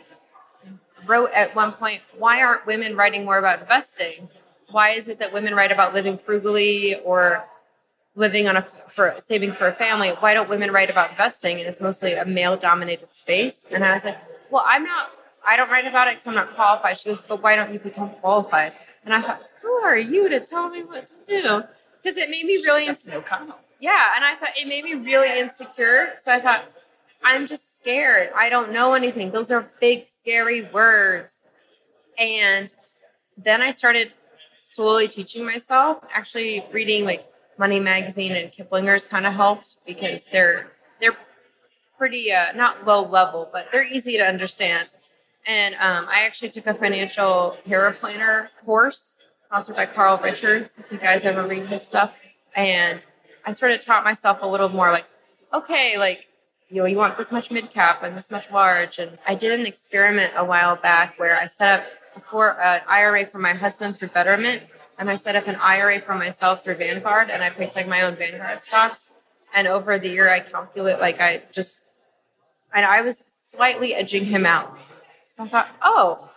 wrote 1.06 1.30
at 1.32 1.54
one 1.54 1.72
point, 1.72 2.02
"Why 2.18 2.42
aren't 2.42 2.66
women 2.66 2.94
writing 2.94 3.24
more 3.24 3.38
about 3.38 3.60
investing? 3.60 4.28
Why 4.70 4.90
is 4.90 5.08
it 5.08 5.18
that 5.20 5.32
women 5.32 5.54
write 5.54 5.72
about 5.72 5.94
living 5.94 6.18
frugally 6.18 6.96
or 6.96 7.44
living 8.14 8.48
on 8.48 8.56
a 8.56 8.66
for 8.94 9.16
saving 9.24 9.52
for 9.52 9.68
a 9.68 9.74
family? 9.74 10.10
Why 10.10 10.34
don't 10.34 10.48
women 10.48 10.70
write 10.70 10.90
about 10.90 11.10
investing? 11.10 11.58
And 11.58 11.68
it's 11.68 11.80
mostly 11.80 12.12
a 12.14 12.24
male-dominated 12.24 13.08
space." 13.14 13.72
And 13.72 13.84
I 13.84 13.92
was 13.94 14.04
like, 14.04 14.18
"Well, 14.50 14.64
I'm 14.66 14.84
not. 14.84 15.10
I 15.44 15.56
don't 15.56 15.70
write 15.70 15.86
about 15.86 16.08
it 16.08 16.14
because 16.16 16.26
I'm 16.28 16.34
not 16.34 16.54
qualified." 16.54 16.98
She 16.98 17.08
goes, 17.08 17.20
"But 17.20 17.42
why 17.42 17.56
don't 17.56 17.72
you 17.72 17.78
become 17.78 18.10
qualified?" 18.20 18.72
And 19.04 19.14
I 19.14 19.22
thought, 19.22 19.42
"Who 19.62 19.72
are 19.72 19.96
you 19.96 20.28
to 20.28 20.40
tell 20.40 20.68
me 20.68 20.82
what 20.82 21.06
to 21.06 21.12
do?" 21.26 21.64
because 22.02 22.16
it 22.18 22.30
made 22.30 22.44
me 22.44 22.56
really 22.64 22.86
insecure. 22.86 23.22
Yeah, 23.78 24.14
and 24.14 24.24
I 24.24 24.34
thought 24.36 24.50
it 24.56 24.66
made 24.66 24.84
me 24.84 24.94
really 24.94 25.38
insecure. 25.38 26.14
So 26.22 26.32
I 26.32 26.40
thought, 26.40 26.64
I'm 27.24 27.46
just 27.46 27.76
scared. 27.76 28.30
I 28.34 28.48
don't 28.48 28.72
know 28.72 28.94
anything. 28.94 29.30
Those 29.30 29.50
are 29.50 29.68
big, 29.80 30.06
scary 30.18 30.62
words. 30.62 31.42
And 32.18 32.72
then 33.36 33.62
I 33.62 33.70
started 33.70 34.12
slowly 34.60 35.08
teaching 35.08 35.44
myself. 35.44 36.04
Actually, 36.12 36.64
reading 36.72 37.04
like 37.04 37.31
Money 37.58 37.80
Magazine 37.80 38.32
and 38.32 38.52
Kiplinger's 38.52 39.04
kind 39.04 39.26
of 39.26 39.32
helped 39.34 39.76
because 39.86 40.24
they're 40.32 40.72
they're 41.00 41.16
pretty 41.98 42.32
uh, 42.32 42.52
not 42.54 42.86
low 42.86 43.06
level, 43.06 43.48
but 43.52 43.68
they're 43.70 43.86
easy 43.86 44.16
to 44.16 44.24
understand. 44.24 44.92
And 45.46 45.74
um, 45.74 46.06
I 46.08 46.22
actually 46.22 46.50
took 46.50 46.66
a 46.66 46.74
financial 46.74 47.56
paraplanner 47.66 48.48
course 48.64 49.18
sponsored 49.46 49.76
by 49.76 49.86
Carl 49.86 50.18
Richards. 50.22 50.74
If 50.78 50.90
you 50.90 50.98
guys 50.98 51.24
ever 51.24 51.46
read 51.46 51.66
his 51.66 51.82
stuff, 51.82 52.14
and 52.54 53.04
I 53.44 53.52
sort 53.52 53.72
of 53.72 53.84
taught 53.84 54.04
myself 54.04 54.38
a 54.40 54.46
little 54.46 54.68
more 54.68 54.90
like, 54.92 55.04
okay, 55.52 55.98
like 55.98 56.26
you 56.72 56.78
know, 56.78 56.86
you 56.86 56.96
want 56.96 57.18
this 57.18 57.30
much 57.30 57.50
mid 57.50 57.70
cap 57.70 58.02
and 58.02 58.16
this 58.16 58.30
much 58.30 58.50
large. 58.50 58.98
And 58.98 59.18
I 59.26 59.34
did 59.34 59.58
an 59.58 59.66
experiment 59.66 60.32
a 60.36 60.44
while 60.44 60.76
back 60.76 61.18
where 61.18 61.38
I 61.38 61.46
set 61.46 61.80
up 61.80 61.86
for 62.26 62.58
an 62.62 62.80
IRA 62.88 63.26
for 63.26 63.38
my 63.38 63.52
husband 63.52 63.98
through 63.98 64.08
Betterment, 64.08 64.62
and 65.02 65.10
I 65.10 65.16
set 65.16 65.34
up 65.34 65.48
an 65.48 65.56
IRA 65.56 65.98
for 65.98 66.14
myself 66.14 66.62
through 66.62 66.76
Vanguard, 66.76 67.28
and 67.28 67.42
I 67.42 67.50
picked 67.50 67.74
like 67.74 67.88
my 67.88 68.02
own 68.02 68.14
Vanguard 68.14 68.62
stocks. 68.62 69.08
And 69.52 69.66
over 69.66 69.98
the 69.98 70.08
year, 70.08 70.30
I 70.30 70.38
calculate 70.38 71.00
like 71.00 71.20
I 71.20 71.42
just, 71.50 71.80
and 72.72 72.86
I 72.86 73.02
was 73.02 73.20
slightly 73.50 73.96
edging 73.96 74.24
him 74.24 74.46
out 74.46 74.78
So 75.36 75.42
I 75.42 75.48
thought, 75.48 75.68
oh, 75.82 76.30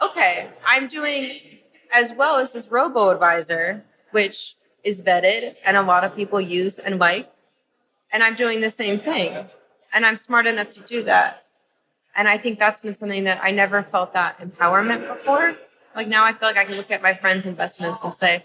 okay, 0.00 0.50
I'm 0.64 0.86
doing 0.86 1.40
as 1.92 2.12
well 2.12 2.36
as 2.36 2.52
this 2.52 2.70
robo 2.70 3.10
advisor, 3.10 3.82
which 4.12 4.54
is 4.84 5.02
vetted 5.02 5.56
and 5.66 5.76
a 5.76 5.82
lot 5.82 6.04
of 6.04 6.14
people 6.14 6.40
use 6.40 6.78
and 6.78 7.00
like. 7.00 7.28
And 8.12 8.22
I'm 8.22 8.36
doing 8.36 8.60
the 8.60 8.70
same 8.70 9.00
thing. 9.00 9.46
And 9.92 10.06
I'm 10.06 10.16
smart 10.16 10.46
enough 10.46 10.70
to 10.70 10.80
do 10.82 11.02
that. 11.02 11.42
And 12.14 12.28
I 12.28 12.38
think 12.38 12.60
that's 12.60 12.82
been 12.82 12.94
something 12.94 13.24
that 13.24 13.40
I 13.42 13.50
never 13.50 13.82
felt 13.82 14.12
that 14.12 14.38
empowerment 14.38 15.08
before. 15.08 15.56
Like 15.94 16.08
now 16.08 16.24
I 16.24 16.32
feel 16.32 16.48
like 16.48 16.56
I 16.56 16.64
can 16.64 16.76
look 16.76 16.90
at 16.90 17.02
my 17.02 17.14
friends' 17.14 17.46
investments 17.46 18.04
and 18.04 18.14
say, 18.14 18.44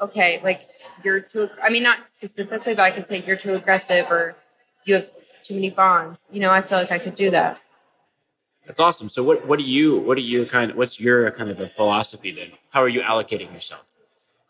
okay, 0.00 0.40
like 0.42 0.68
you're 1.04 1.20
too, 1.20 1.48
I 1.62 1.68
mean, 1.68 1.82
not 1.82 1.98
specifically, 2.10 2.74
but 2.74 2.82
I 2.82 2.90
could 2.90 3.06
say 3.06 3.22
you're 3.26 3.36
too 3.36 3.54
aggressive 3.54 4.10
or 4.10 4.34
you 4.84 4.94
have 4.94 5.10
too 5.42 5.54
many 5.54 5.70
bonds. 5.70 6.20
You 6.30 6.40
know, 6.40 6.50
I 6.50 6.62
feel 6.62 6.78
like 6.78 6.90
I 6.90 6.98
could 6.98 7.14
do 7.14 7.30
that. 7.30 7.60
That's 8.66 8.80
awesome. 8.80 9.08
So 9.08 9.22
what, 9.22 9.46
what 9.46 9.58
do 9.58 9.64
you, 9.64 9.98
what 9.98 10.16
do 10.16 10.22
you 10.22 10.46
kind 10.46 10.70
of, 10.70 10.76
what's 10.76 11.00
your 11.00 11.30
kind 11.32 11.50
of 11.50 11.60
a 11.60 11.68
philosophy 11.68 12.30
then? 12.30 12.52
How 12.70 12.82
are 12.82 12.88
you 12.88 13.00
allocating 13.00 13.52
yourself? 13.52 13.82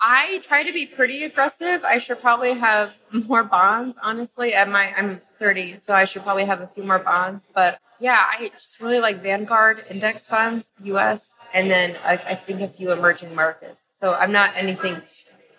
I 0.04 0.40
try 0.42 0.64
to 0.64 0.72
be 0.72 0.84
pretty 0.84 1.22
aggressive. 1.22 1.84
I 1.84 1.98
should 1.98 2.20
probably 2.20 2.54
have 2.54 2.90
more 3.12 3.44
bonds, 3.44 3.96
honestly. 4.02 4.52
At 4.52 4.68
my 4.68 4.92
I'm 4.94 5.20
30, 5.38 5.78
so 5.78 5.94
I 5.94 6.04
should 6.04 6.24
probably 6.24 6.44
have 6.44 6.60
a 6.60 6.66
few 6.66 6.82
more 6.82 6.98
bonds. 6.98 7.46
But 7.54 7.78
yeah, 8.00 8.20
I 8.28 8.48
just 8.48 8.80
really 8.80 8.98
like 8.98 9.22
Vanguard 9.22 9.84
index 9.88 10.28
funds, 10.28 10.72
US, 10.82 11.38
and 11.54 11.70
then 11.70 11.96
I, 12.04 12.14
I 12.14 12.34
think 12.34 12.62
a 12.62 12.68
few 12.68 12.90
emerging 12.90 13.32
markets. 13.32 13.86
So 13.94 14.14
I'm 14.14 14.32
not 14.32 14.56
anything, 14.56 15.00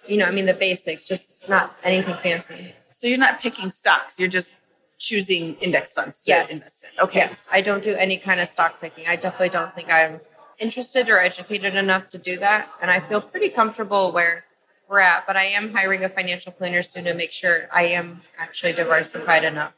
you 0.05 0.17
know, 0.17 0.25
I 0.25 0.31
mean 0.31 0.45
the 0.45 0.53
basics, 0.53 1.07
just 1.07 1.31
not 1.47 1.77
anything 1.85 2.15
fancy. 2.17 2.73
So 2.91 3.07
you're 3.07 3.17
not 3.17 3.39
picking 3.39 3.71
stocks. 3.71 4.19
You're 4.19 4.27
just 4.27 4.51
choosing 4.99 5.55
index 5.55 5.93
funds 5.93 6.19
to 6.21 6.31
Yes. 6.31 6.51
invest 6.51 6.83
in. 6.83 7.03
Okay. 7.03 7.19
Yes, 7.19 7.47
I 7.49 7.61
don't 7.61 7.81
do 7.81 7.95
any 7.95 8.17
kind 8.17 8.41
of 8.41 8.49
stock 8.49 8.81
picking. 8.81 9.07
I 9.07 9.15
definitely 9.15 9.49
don't 9.49 9.73
think 9.73 9.89
I'm 9.89 10.19
interested 10.67 11.09
or 11.09 11.19
educated 11.19 11.75
enough 11.75 12.09
to 12.11 12.17
do 12.17 12.37
that. 12.39 12.69
And 12.81 12.89
I 12.89 12.99
feel 13.01 13.21
pretty 13.21 13.49
comfortable 13.49 14.11
where 14.11 14.45
we're 14.89 14.99
at, 14.99 15.27
but 15.27 15.35
I 15.35 15.45
am 15.45 15.73
hiring 15.73 16.03
a 16.05 16.09
financial 16.09 16.51
planner 16.51 16.81
soon 16.81 17.03
to 17.03 17.13
make 17.13 17.31
sure 17.31 17.67
I 17.71 17.83
am 17.99 18.21
actually 18.39 18.73
diversified 18.73 19.43
enough. 19.43 19.73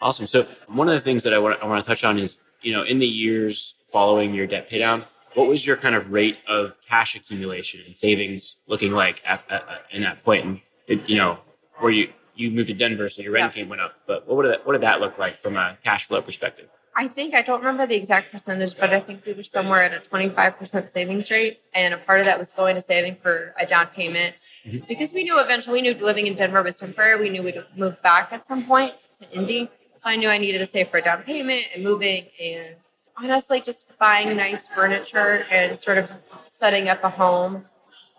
Awesome. 0.00 0.26
So 0.26 0.46
one 0.68 0.88
of 0.88 0.94
the 0.94 1.00
things 1.00 1.22
that 1.24 1.34
I 1.34 1.38
want, 1.38 1.60
I 1.62 1.66
want 1.66 1.82
to 1.82 1.86
touch 1.88 2.04
on 2.04 2.18
is, 2.18 2.38
you 2.62 2.72
know, 2.72 2.82
in 2.82 2.98
the 2.98 3.06
years 3.06 3.74
following 3.92 4.32
your 4.34 4.46
debt 4.46 4.68
paydown, 4.70 5.04
what 5.34 5.48
was 5.48 5.66
your 5.66 5.76
kind 5.76 5.94
of 5.94 6.10
rate 6.12 6.38
of 6.48 6.74
cash 6.86 7.14
accumulation 7.16 7.80
and 7.86 7.96
savings 7.96 8.56
looking 8.66 8.92
like 8.92 9.20
at, 9.26 9.42
at, 9.50 9.62
at- 9.68 9.82
in 9.92 10.02
that 10.02 10.24
point? 10.24 10.44
And 10.46 10.60
it, 10.86 11.08
you 11.08 11.16
know, 11.16 11.38
where 11.78 11.92
you 11.92 12.12
you 12.34 12.52
moved 12.52 12.68
to 12.68 12.74
Denver, 12.74 13.08
so 13.08 13.20
your 13.20 13.32
rent 13.32 13.52
Yeah. 13.56 13.62
game 13.62 13.68
went 13.68 13.82
up. 13.82 13.94
But 14.06 14.28
what 14.28 14.42
did 14.44 14.52
that, 14.52 14.64
what 14.64 14.74
did 14.74 14.82
that 14.82 15.00
look 15.00 15.18
like 15.18 15.40
from 15.40 15.56
a 15.56 15.76
cash 15.82 16.06
flow 16.06 16.22
perspective? 16.22 16.68
I 16.98 17.06
think 17.06 17.32
I 17.32 17.42
don't 17.42 17.60
remember 17.60 17.86
the 17.86 17.94
exact 17.94 18.32
percentage, 18.32 18.76
but 18.76 18.90
I 18.92 18.98
think 18.98 19.24
we 19.24 19.32
were 19.32 19.44
somewhere 19.44 19.84
at 19.84 19.94
a 19.94 20.00
25% 20.00 20.92
savings 20.92 21.30
rate. 21.30 21.60
And 21.72 21.94
a 21.94 21.98
part 21.98 22.18
of 22.18 22.26
that 22.26 22.40
was 22.40 22.52
going 22.52 22.74
to 22.74 22.80
saving 22.82 23.18
for 23.22 23.54
a 23.56 23.64
down 23.64 23.86
payment 23.86 24.34
Mhm. 24.66 24.86
because 24.88 25.12
we 25.12 25.22
knew 25.22 25.38
eventually, 25.38 25.80
we 25.80 25.82
knew 25.82 25.94
living 26.04 26.26
in 26.26 26.34
Denver 26.34 26.60
was 26.60 26.74
temporary. 26.74 27.20
We 27.20 27.30
knew 27.30 27.44
we'd 27.44 27.62
move 27.76 28.02
back 28.02 28.32
at 28.32 28.48
some 28.48 28.66
point 28.66 28.94
to 29.20 29.30
Indy. 29.30 29.70
So 29.96 30.10
I 30.10 30.16
knew 30.16 30.28
I 30.28 30.38
needed 30.38 30.58
to 30.58 30.66
save 30.66 30.88
for 30.88 30.98
a 30.98 31.02
down 31.02 31.22
payment 31.22 31.66
and 31.72 31.84
moving 31.84 32.26
and 32.40 32.74
honestly 33.16 33.60
just 33.60 33.96
buying 33.98 34.36
nice 34.36 34.66
furniture 34.66 35.46
and 35.52 35.76
sort 35.78 35.98
of 35.98 36.10
setting 36.48 36.88
up 36.88 37.04
a 37.04 37.10
home 37.10 37.64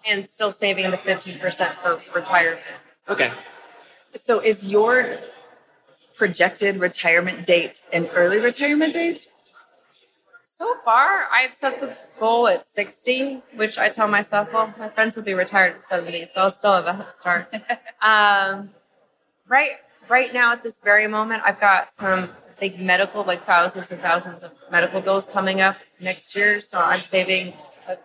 and 0.05 0.29
still 0.29 0.53
saving 0.53 0.89
the 0.89 0.97
15% 0.97 1.75
for 1.81 2.01
retirement. 2.15 2.63
Okay. 3.09 3.29
So 4.15 4.39
is 4.39 4.71
your 4.71 5.19
projected 6.19 6.77
retirement 6.77 7.45
date 7.45 7.81
and 7.93 8.09
early 8.13 8.39
retirement 8.39 8.93
date? 8.93 9.27
So 10.43 10.75
far, 10.83 11.25
I've 11.31 11.55
set 11.55 11.79
the 11.79 11.95
goal 12.19 12.49
at 12.49 12.69
60, 12.69 13.41
which 13.55 13.77
I 13.77 13.87
tell 13.87 14.09
myself, 14.09 14.51
well, 14.51 14.73
my 14.77 14.89
friends 14.89 15.15
will 15.15 15.23
be 15.23 15.33
retired 15.33 15.75
at 15.77 15.87
70, 15.87 16.25
so 16.25 16.41
I'll 16.41 16.51
still 16.51 16.73
have 16.73 16.85
a 16.85 16.93
head 16.93 17.15
start. 17.15 17.53
um, 18.01 18.69
right, 19.47 19.77
right 20.09 20.33
now, 20.33 20.51
at 20.51 20.61
this 20.61 20.77
very 20.77 21.07
moment, 21.07 21.41
I've 21.45 21.61
got 21.61 21.95
some 21.97 22.29
big 22.59 22.77
medical, 22.77 23.23
like 23.23 23.45
thousands 23.45 23.89
and 23.93 24.01
thousands 24.01 24.43
of 24.43 24.51
medical 24.69 24.99
bills 24.99 25.25
coming 25.25 25.61
up 25.61 25.77
next 26.01 26.35
year. 26.35 26.59
So 26.59 26.77
I'm 26.77 27.03
saving 27.03 27.53
uh, 27.87 27.95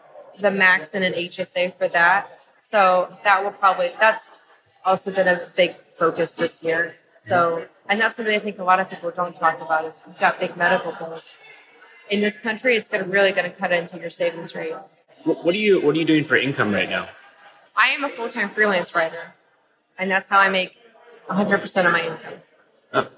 the 0.41 0.53
max 0.53 0.95
in 0.95 1.03
an 1.03 1.15
HSA 1.15 1.77
for 1.77 1.89
that. 1.89 2.39
So 2.61 3.13
that 3.25 3.43
will 3.43 3.51
probably, 3.51 3.91
that's 3.99 4.31
also 4.85 5.11
been 5.11 5.27
a 5.27 5.49
big 5.57 5.75
focus 5.97 6.31
this 6.31 6.63
year. 6.63 6.95
So, 7.25 7.67
and 7.89 8.01
that's 8.01 8.17
something 8.17 8.35
I 8.35 8.39
think 8.39 8.59
a 8.59 8.65
lot 8.65 8.81
of 8.81 8.91
people 8.91 9.11
don't 9.11 9.35
talk 9.35 9.61
about 9.61 9.85
is 9.85 10.01
we've 10.07 10.19
got 10.19 10.39
big 10.39 10.57
medical 10.57 10.93
bills 10.93 11.35
in 12.11 12.21
this 12.21 12.39
country, 12.39 12.77
it's 12.77 12.89
gonna 12.89 13.05
really 13.05 13.33
gonna 13.33 13.51
cut 13.51 13.73
into 13.73 13.99
your 13.99 14.11
savings 14.11 14.55
rate. 14.55 14.75
What, 15.25 15.55
are 15.55 15.59
you 15.59 15.81
what 15.81 15.97
are 15.97 15.99
you 15.99 16.05
doing 16.05 16.25
for 16.25 16.37
income 16.37 16.73
right 16.73 16.89
now? 16.89 17.09
I 17.77 17.89
am 17.89 18.05
a 18.05 18.09
full 18.09 18.29
time 18.29 18.51
freelance 18.51 18.95
writer, 18.95 19.35
and 19.99 20.11
that's 20.11 20.29
how 20.29 20.39
I 20.39 20.49
make 20.49 20.77
100% 21.29 21.87
of 21.87 21.93
my 21.93 22.07
income. 22.07 22.35
Oh, 22.93 23.09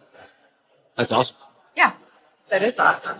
that's 0.94 1.12
awesome. 1.12 1.36
Yeah. 1.76 1.92
That 2.48 2.62
is 2.62 2.78
awesome. 2.78 3.18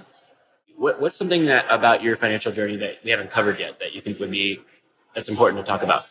What, 0.77 1.01
what's 1.01 1.17
something 1.17 1.47
that 1.47 1.67
about 1.69 2.03
your 2.03 2.17
financial 2.17 2.53
journey 2.53 2.77
that 2.77 2.99
we 3.03 3.11
haven't 3.11 3.31
covered 3.31 3.59
yet 3.59 3.79
that 3.81 3.95
you 3.95 4.01
think 4.01 4.21
would 4.21 4.31
be 4.31 4.61
that's 5.15 5.29
important 5.29 5.65
to 5.65 5.69
talk 5.69 5.83
about? 5.83 6.07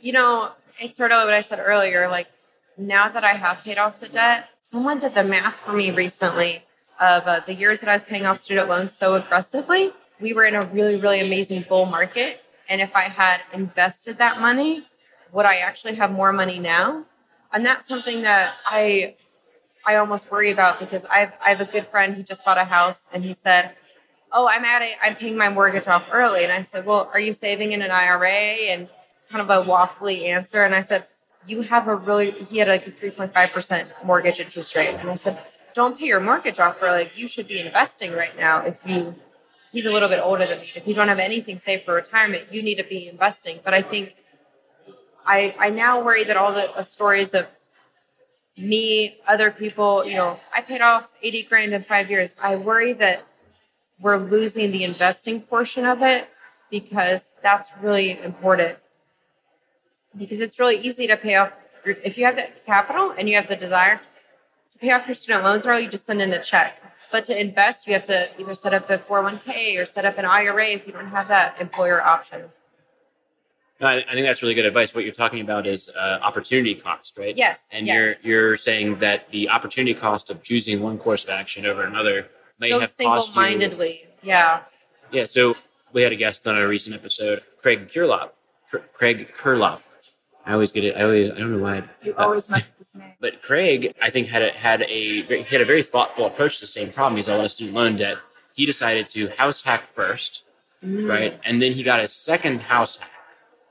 You 0.00 0.12
know, 0.12 0.52
it's 0.78 0.96
sort 0.96 1.10
of 1.10 1.24
what 1.24 1.34
I 1.34 1.40
said 1.40 1.58
earlier. 1.58 2.08
Like, 2.08 2.28
now 2.76 3.08
that 3.08 3.24
I 3.24 3.34
have 3.34 3.58
paid 3.58 3.78
off 3.78 4.00
the 4.00 4.08
debt, 4.08 4.48
someone 4.64 4.98
did 4.98 5.14
the 5.14 5.24
math 5.24 5.56
for 5.58 5.72
me 5.72 5.90
recently 5.90 6.62
of 7.00 7.26
uh, 7.26 7.40
the 7.40 7.54
years 7.54 7.80
that 7.80 7.88
I 7.88 7.94
was 7.94 8.02
paying 8.02 8.26
off 8.26 8.38
student 8.38 8.68
loans 8.68 8.92
so 8.92 9.14
aggressively. 9.14 9.92
We 10.20 10.32
were 10.32 10.44
in 10.44 10.54
a 10.54 10.64
really, 10.66 10.96
really 10.96 11.20
amazing 11.20 11.64
bull 11.68 11.86
market. 11.86 12.42
And 12.68 12.80
if 12.80 12.94
I 12.94 13.02
had 13.02 13.40
invested 13.52 14.18
that 14.18 14.40
money, 14.40 14.86
would 15.32 15.46
I 15.46 15.56
actually 15.56 15.94
have 15.96 16.12
more 16.12 16.32
money 16.32 16.58
now? 16.58 17.04
And 17.52 17.64
that's 17.64 17.88
something 17.88 18.22
that 18.22 18.54
I 18.66 19.16
I 19.86 19.96
almost 19.96 20.30
worry 20.30 20.52
about 20.52 20.78
because 20.78 21.06
I've 21.06 21.32
I 21.44 21.48
have 21.50 21.60
a 21.60 21.64
good 21.64 21.86
friend 21.88 22.14
who 22.14 22.22
just 22.22 22.44
bought 22.44 22.58
a 22.58 22.64
house 22.64 23.08
and 23.12 23.24
he 23.24 23.34
said, 23.34 23.72
Oh, 24.32 24.46
I'm 24.46 24.64
at 24.64 24.82
it, 24.82 24.92
I'm 25.02 25.16
paying 25.16 25.36
my 25.36 25.48
mortgage 25.48 25.88
off 25.88 26.04
early. 26.12 26.44
And 26.44 26.52
I 26.52 26.62
said, 26.62 26.86
Well, 26.86 27.10
are 27.12 27.18
you 27.18 27.34
saving 27.34 27.72
in 27.72 27.82
an 27.82 27.90
IRA? 27.90 28.30
And 28.30 28.88
kind 29.30 29.48
of 29.48 29.50
a 29.50 29.68
waffly 29.68 30.24
answer. 30.28 30.64
And 30.64 30.74
I 30.74 30.82
said, 30.82 31.06
You 31.46 31.62
have 31.62 31.88
a 31.88 31.96
really 31.96 32.32
he 32.32 32.58
had 32.58 32.68
like 32.68 32.86
a 32.86 32.90
3.5% 32.90 34.04
mortgage 34.04 34.40
interest 34.40 34.76
rate. 34.76 34.94
And 34.94 35.10
I 35.10 35.16
said, 35.16 35.38
Don't 35.74 35.98
pay 35.98 36.06
your 36.06 36.20
mortgage 36.20 36.60
off 36.60 36.80
Like 36.82 37.12
You 37.16 37.28
should 37.28 37.48
be 37.48 37.60
investing 37.60 38.12
right 38.12 38.36
now 38.36 38.64
if 38.64 38.78
you 38.84 39.14
he's 39.72 39.86
a 39.86 39.92
little 39.92 40.08
bit 40.08 40.20
older 40.22 40.46
than 40.46 40.60
me. 40.60 40.70
If 40.74 40.86
you 40.86 40.94
don't 40.94 41.08
have 41.08 41.18
anything 41.18 41.58
saved 41.58 41.84
for 41.84 41.94
retirement, 41.94 42.52
you 42.52 42.62
need 42.62 42.76
to 42.76 42.84
be 42.84 43.08
investing. 43.08 43.60
But 43.64 43.74
I 43.74 43.82
think 43.82 44.16
I 45.26 45.54
I 45.58 45.70
now 45.70 46.02
worry 46.02 46.24
that 46.24 46.36
all 46.36 46.52
the 46.52 46.70
uh, 46.72 46.82
stories 46.82 47.34
of 47.34 47.46
me, 48.56 49.16
other 49.26 49.50
people, 49.50 50.04
you 50.04 50.16
know, 50.16 50.38
I 50.54 50.60
paid 50.60 50.80
off 50.82 51.08
80 51.22 51.44
grand 51.44 51.72
in 51.72 51.82
five 51.82 52.10
years. 52.10 52.34
I 52.40 52.56
worry 52.56 52.92
that 52.94 53.24
we're 54.00 54.18
losing 54.18 54.70
the 54.70 54.84
investing 54.84 55.40
portion 55.40 55.84
of 55.84 56.02
it 56.02 56.28
because 56.70 57.32
that's 57.42 57.68
really 57.80 58.18
important. 58.20 58.78
Because 60.16 60.40
it's 60.40 60.58
really 60.58 60.78
easy 60.78 61.06
to 61.06 61.16
pay 61.16 61.36
off 61.36 61.52
your, 61.84 61.96
if 62.04 62.18
you 62.18 62.24
have 62.24 62.36
the 62.36 62.48
capital 62.66 63.14
and 63.16 63.28
you 63.28 63.36
have 63.36 63.48
the 63.48 63.56
desire 63.56 64.00
to 64.70 64.78
pay 64.78 64.90
off 64.90 65.06
your 65.06 65.14
student 65.14 65.44
loans 65.44 65.66
early, 65.66 65.84
you 65.84 65.88
just 65.88 66.06
send 66.06 66.20
in 66.20 66.30
the 66.30 66.38
check. 66.38 66.82
But 67.12 67.24
to 67.26 67.40
invest, 67.40 67.86
you 67.86 67.92
have 67.94 68.04
to 68.04 68.28
either 68.40 68.54
set 68.54 68.72
up 68.72 68.88
a 68.90 68.98
401k 68.98 69.80
or 69.80 69.84
set 69.84 70.04
up 70.04 70.18
an 70.18 70.24
IRA 70.24 70.68
if 70.68 70.86
you 70.86 70.92
don't 70.92 71.08
have 71.08 71.28
that 71.28 71.60
employer 71.60 72.00
option. 72.00 72.42
No, 73.80 73.86
I, 73.86 74.04
I 74.08 74.12
think 74.12 74.26
that's 74.26 74.42
really 74.42 74.54
good 74.54 74.66
advice. 74.66 74.94
What 74.94 75.04
you're 75.04 75.12
talking 75.12 75.40
about 75.40 75.66
is 75.66 75.88
uh, 75.88 76.18
opportunity 76.22 76.74
cost, 76.74 77.16
right? 77.18 77.36
Yes. 77.36 77.64
And 77.72 77.86
yes. 77.86 78.22
you're 78.24 78.48
you're 78.48 78.56
saying 78.56 78.96
that 78.96 79.28
the 79.30 79.48
opportunity 79.48 79.94
cost 79.94 80.30
of 80.30 80.42
choosing 80.42 80.80
one 80.80 80.98
course 80.98 81.24
of 81.24 81.30
action 81.30 81.66
over 81.66 81.84
another 81.84 82.28
may 82.60 82.68
so 82.68 82.80
have 82.80 82.96
cost 82.96 83.00
you. 83.00 83.04
single-mindedly. 83.06 84.06
Yeah. 84.22 84.60
Yeah. 85.10 85.24
So 85.24 85.56
we 85.92 86.02
had 86.02 86.12
a 86.12 86.16
guest 86.16 86.46
on 86.46 86.58
a 86.58 86.68
recent 86.68 86.94
episode, 86.94 87.42
Craig 87.62 87.88
Curelop. 87.88 88.30
Craig 88.92 89.32
Curelop. 89.36 89.80
I 90.50 90.54
always 90.54 90.72
get 90.72 90.82
it. 90.82 90.96
I 90.96 91.04
always 91.04 91.30
I 91.30 91.38
don't 91.38 91.52
know 91.52 91.62
why. 91.62 91.84
You 92.02 92.12
uh, 92.18 92.24
always 92.24 92.50
mess 92.50 92.68
up 92.70 92.78
his 92.78 92.92
name. 92.96 93.12
But 93.20 93.40
Craig, 93.40 93.94
I 94.02 94.10
think 94.10 94.26
had 94.26 94.42
a, 94.42 94.50
had 94.50 94.82
a 94.82 95.22
he 95.22 95.42
had 95.44 95.60
a 95.60 95.64
very 95.64 95.84
thoughtful 95.84 96.26
approach 96.26 96.56
to 96.56 96.62
the 96.62 96.66
same 96.66 96.90
problem. 96.90 97.16
He's 97.16 97.28
a 97.28 97.36
lot 97.36 97.44
of 97.44 97.52
student 97.52 97.76
loan 97.76 97.94
debt. 97.94 98.18
He 98.54 98.66
decided 98.66 99.06
to 99.08 99.28
house 99.28 99.62
hack 99.62 99.86
first, 99.86 100.42
mm. 100.84 101.08
right, 101.08 101.38
and 101.44 101.62
then 101.62 101.70
he 101.70 101.84
got 101.84 102.00
a 102.00 102.08
second 102.08 102.62
house 102.62 102.96
hack, 102.96 103.12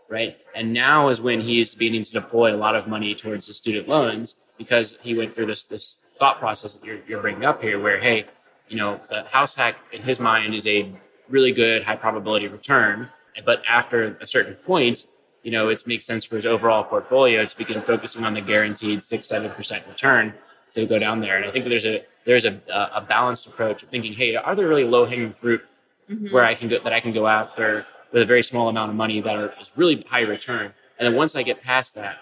right, 0.07 0.37
and 0.55 0.71
now 0.71 1.09
is 1.09 1.19
when 1.19 1.41
he's 1.41 1.75
beginning 1.75 2.05
to 2.05 2.13
deploy 2.13 2.55
a 2.55 2.59
lot 2.65 2.75
of 2.75 2.87
money 2.87 3.13
towards 3.13 3.47
the 3.47 3.53
student 3.53 3.89
loans 3.89 4.35
because 4.57 4.95
he 5.01 5.13
went 5.13 5.33
through 5.33 5.47
this 5.47 5.63
this 5.63 5.97
thought 6.17 6.39
process 6.39 6.75
that 6.75 6.85
you're 6.85 6.99
you're 7.09 7.21
bringing 7.21 7.43
up 7.43 7.61
here, 7.61 7.77
where 7.77 7.99
hey, 7.99 8.25
you 8.69 8.77
know, 8.77 9.01
the 9.09 9.23
house 9.23 9.53
hack 9.53 9.75
in 9.91 10.01
his 10.01 10.17
mind 10.17 10.55
is 10.55 10.65
a 10.65 10.89
really 11.27 11.51
good 11.51 11.83
high 11.83 11.97
probability 11.97 12.47
return, 12.47 13.09
but 13.43 13.61
after 13.67 14.17
a 14.21 14.25
certain 14.25 14.55
point, 14.55 15.07
you 15.43 15.51
know, 15.51 15.69
it 15.69 15.85
makes 15.87 16.05
sense 16.05 16.25
for 16.25 16.35
his 16.35 16.45
overall 16.45 16.83
portfolio 16.83 17.45
to 17.45 17.57
begin 17.57 17.81
focusing 17.81 18.23
on 18.25 18.33
the 18.33 18.41
guaranteed 18.41 19.03
six, 19.03 19.27
seven 19.27 19.49
percent 19.51 19.85
return 19.87 20.33
to 20.73 20.85
go 20.85 20.99
down 20.99 21.19
there. 21.21 21.37
And 21.37 21.45
I 21.45 21.51
think 21.51 21.65
there's 21.65 21.85
a 21.85 22.03
there's 22.25 22.45
a, 22.45 22.59
a 22.93 23.01
balanced 23.01 23.47
approach 23.47 23.81
of 23.83 23.89
thinking, 23.89 24.13
hey, 24.13 24.35
are 24.35 24.55
there 24.55 24.67
really 24.67 24.83
low 24.83 25.05
hanging 25.05 25.33
fruit 25.33 25.61
Mhm. 26.09 26.31
where 26.31 26.43
I 26.43 26.55
can 26.55 26.67
go 26.69 26.79
that 26.79 26.91
I 26.91 26.99
can 26.99 27.13
go 27.13 27.27
after 27.27 27.85
with 28.11 28.23
a 28.23 28.25
very 28.25 28.41
small 28.41 28.67
amount 28.69 28.89
of 28.89 28.95
money 28.95 29.21
that 29.21 29.35
are, 29.35 29.53
is 29.61 29.71
really 29.75 30.01
high 30.09 30.21
return. 30.21 30.65
And 30.97 31.05
then 31.05 31.15
once 31.15 31.35
I 31.35 31.43
get 31.43 31.61
past 31.61 31.93
that, 31.95 32.17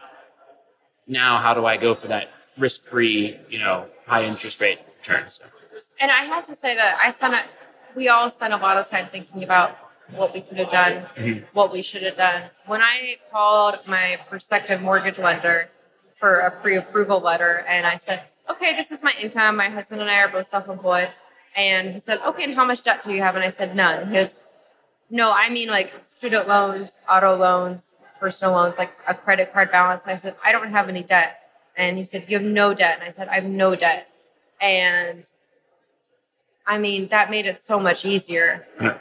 now 1.08 1.38
how 1.38 1.54
do 1.54 1.66
I 1.66 1.78
go 1.78 1.96
for 1.96 2.08
that 2.08 2.30
risk 2.58 2.84
free, 2.84 3.38
you 3.50 3.60
know, 3.60 3.88
high 4.06 4.26
interest 4.26 4.60
rate 4.60 4.80
return? 5.00 5.30
So, 5.30 5.44
And 6.02 6.12
I 6.12 6.26
have 6.26 6.46
to 6.48 6.56
say 6.56 6.76
that 6.76 6.98
I 7.02 7.12
spent 7.12 7.34
a, 7.34 7.44
we 7.96 8.10
all 8.10 8.30
spent 8.30 8.54
a 8.54 8.58
lot 8.58 8.78
of 8.78 8.90
time 8.90 9.08
thinking 9.08 9.44
about 9.44 9.78
what 10.12 10.34
we 10.34 10.42
could 10.42 10.58
have 10.58 10.72
done, 10.72 11.06
Mhm. 11.16 11.44
what 11.54 11.72
we 11.72 11.82
should 11.82 12.04
have 12.04 12.16
done. 12.16 12.44
When 12.66 12.82
I 12.82 13.18
called 13.32 13.80
my 13.86 14.20
prospective 14.30 14.82
mortgage 14.82 15.18
lender 15.18 15.70
for 16.16 16.40
a 16.40 16.52
pre-approval 16.52 17.20
letter, 17.20 17.66
and 17.68 17.86
I 17.86 17.98
said, 17.98 18.22
"Okay, 18.50 18.76
this 18.76 18.92
is 18.92 19.04
my 19.04 19.14
income. 19.20 19.56
My 19.56 19.70
husband 19.70 20.02
and 20.02 20.10
I 20.10 20.20
are 20.20 20.28
both 20.30 20.48
self-employed," 20.48 21.10
and 21.56 21.94
he 21.94 22.00
said, 22.00 22.20
"Okay, 22.26 22.44
and 22.44 22.56
how 22.56 22.66
much 22.66 22.82
debt 22.84 23.02
do 23.04 23.14
you 23.14 23.22
have?" 23.22 23.36
And 23.36 23.44
I 23.44 23.50
said, 23.50 23.76
"None." 23.76 24.08
He 24.08 24.14
goes, 24.14 24.36
"No, 25.10 25.32
I 25.32 25.50
mean 25.50 25.70
like 25.70 25.94
student 26.10 26.48
loans, 26.48 26.96
auto 27.10 27.36
loans, 27.36 27.96
personal 28.20 28.56
loans, 28.56 28.78
like 28.78 28.92
a 29.08 29.14
credit 29.14 29.54
card 29.54 29.72
balance." 29.72 30.04
And 30.04 30.12
I 30.12 30.16
said, 30.16 30.36
"I 30.44 30.52
don't 30.52 30.72
have 30.72 30.90
any 30.90 31.04
debt." 31.04 31.42
And 31.76 31.98
he 31.98 32.06
said, 32.06 32.30
"You 32.30 32.38
have 32.38 32.46
no 32.48 32.74
debt." 32.74 32.98
And 33.00 33.08
I 33.08 33.12
said, 33.12 33.28
"I 33.28 33.36
have 33.36 33.44
no 33.44 33.76
debt." 33.76 34.08
And 34.60 35.26
I 36.66 36.78
mean, 36.78 37.08
that 37.10 37.30
made 37.30 37.46
it 37.46 37.62
so 37.62 37.80
much 37.80 38.04
easier. 38.06 38.68
Yeah. 38.82 38.98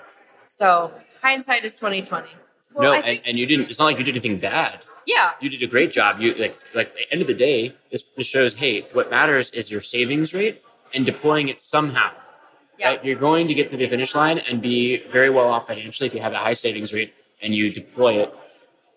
So 0.57 0.91
hindsight 1.21 1.67
is 1.67 1.75
twenty 1.75 2.01
twenty. 2.01 2.31
Well, 2.73 2.85
no, 2.85 2.93
I 2.93 2.97
and, 2.97 3.05
think 3.05 3.23
and 3.27 3.37
you 3.37 3.45
didn't. 3.45 3.69
It's 3.69 3.79
not 3.79 3.85
like 3.87 3.99
you 3.99 4.05
did 4.05 4.13
anything 4.13 4.39
bad. 4.39 4.81
Yeah, 5.07 5.33
You 5.41 5.51
did 5.51 5.63
a 5.63 5.67
great 5.69 5.93
job. 5.93 6.19
You 6.19 6.33
like 6.35 6.59
like 6.75 6.89
at 6.89 6.97
the 6.97 7.13
end 7.13 7.21
of 7.21 7.29
the 7.29 7.35
day, 7.35 7.77
this, 7.93 8.03
this 8.17 8.27
shows. 8.27 8.55
Hey, 8.55 8.81
what 8.93 9.11
matters 9.11 9.51
is 9.51 9.71
your 9.71 9.83
savings 9.83 10.33
rate 10.35 10.63
and 10.95 11.05
deploying 11.05 11.49
it 11.49 11.63
somehow. 11.63 12.11
yeah, 12.79 12.89
Right? 12.89 13.05
You're 13.05 13.19
going 13.29 13.47
to 13.49 13.55
get 13.55 13.71
to 13.71 13.77
the 13.77 13.87
finish 13.87 14.15
line 14.15 14.39
and 14.39 14.61
be 14.63 15.05
very 15.13 15.31
well 15.31 15.47
off 15.47 15.69
financially 15.69 16.07
if 16.09 16.15
you 16.15 16.21
have 16.23 16.33
a 16.33 16.39
high 16.39 16.55
savings 16.55 16.93
rate 16.93 17.15
and 17.43 17.55
you 17.55 17.71
deploy 17.71 18.15
it 18.23 18.35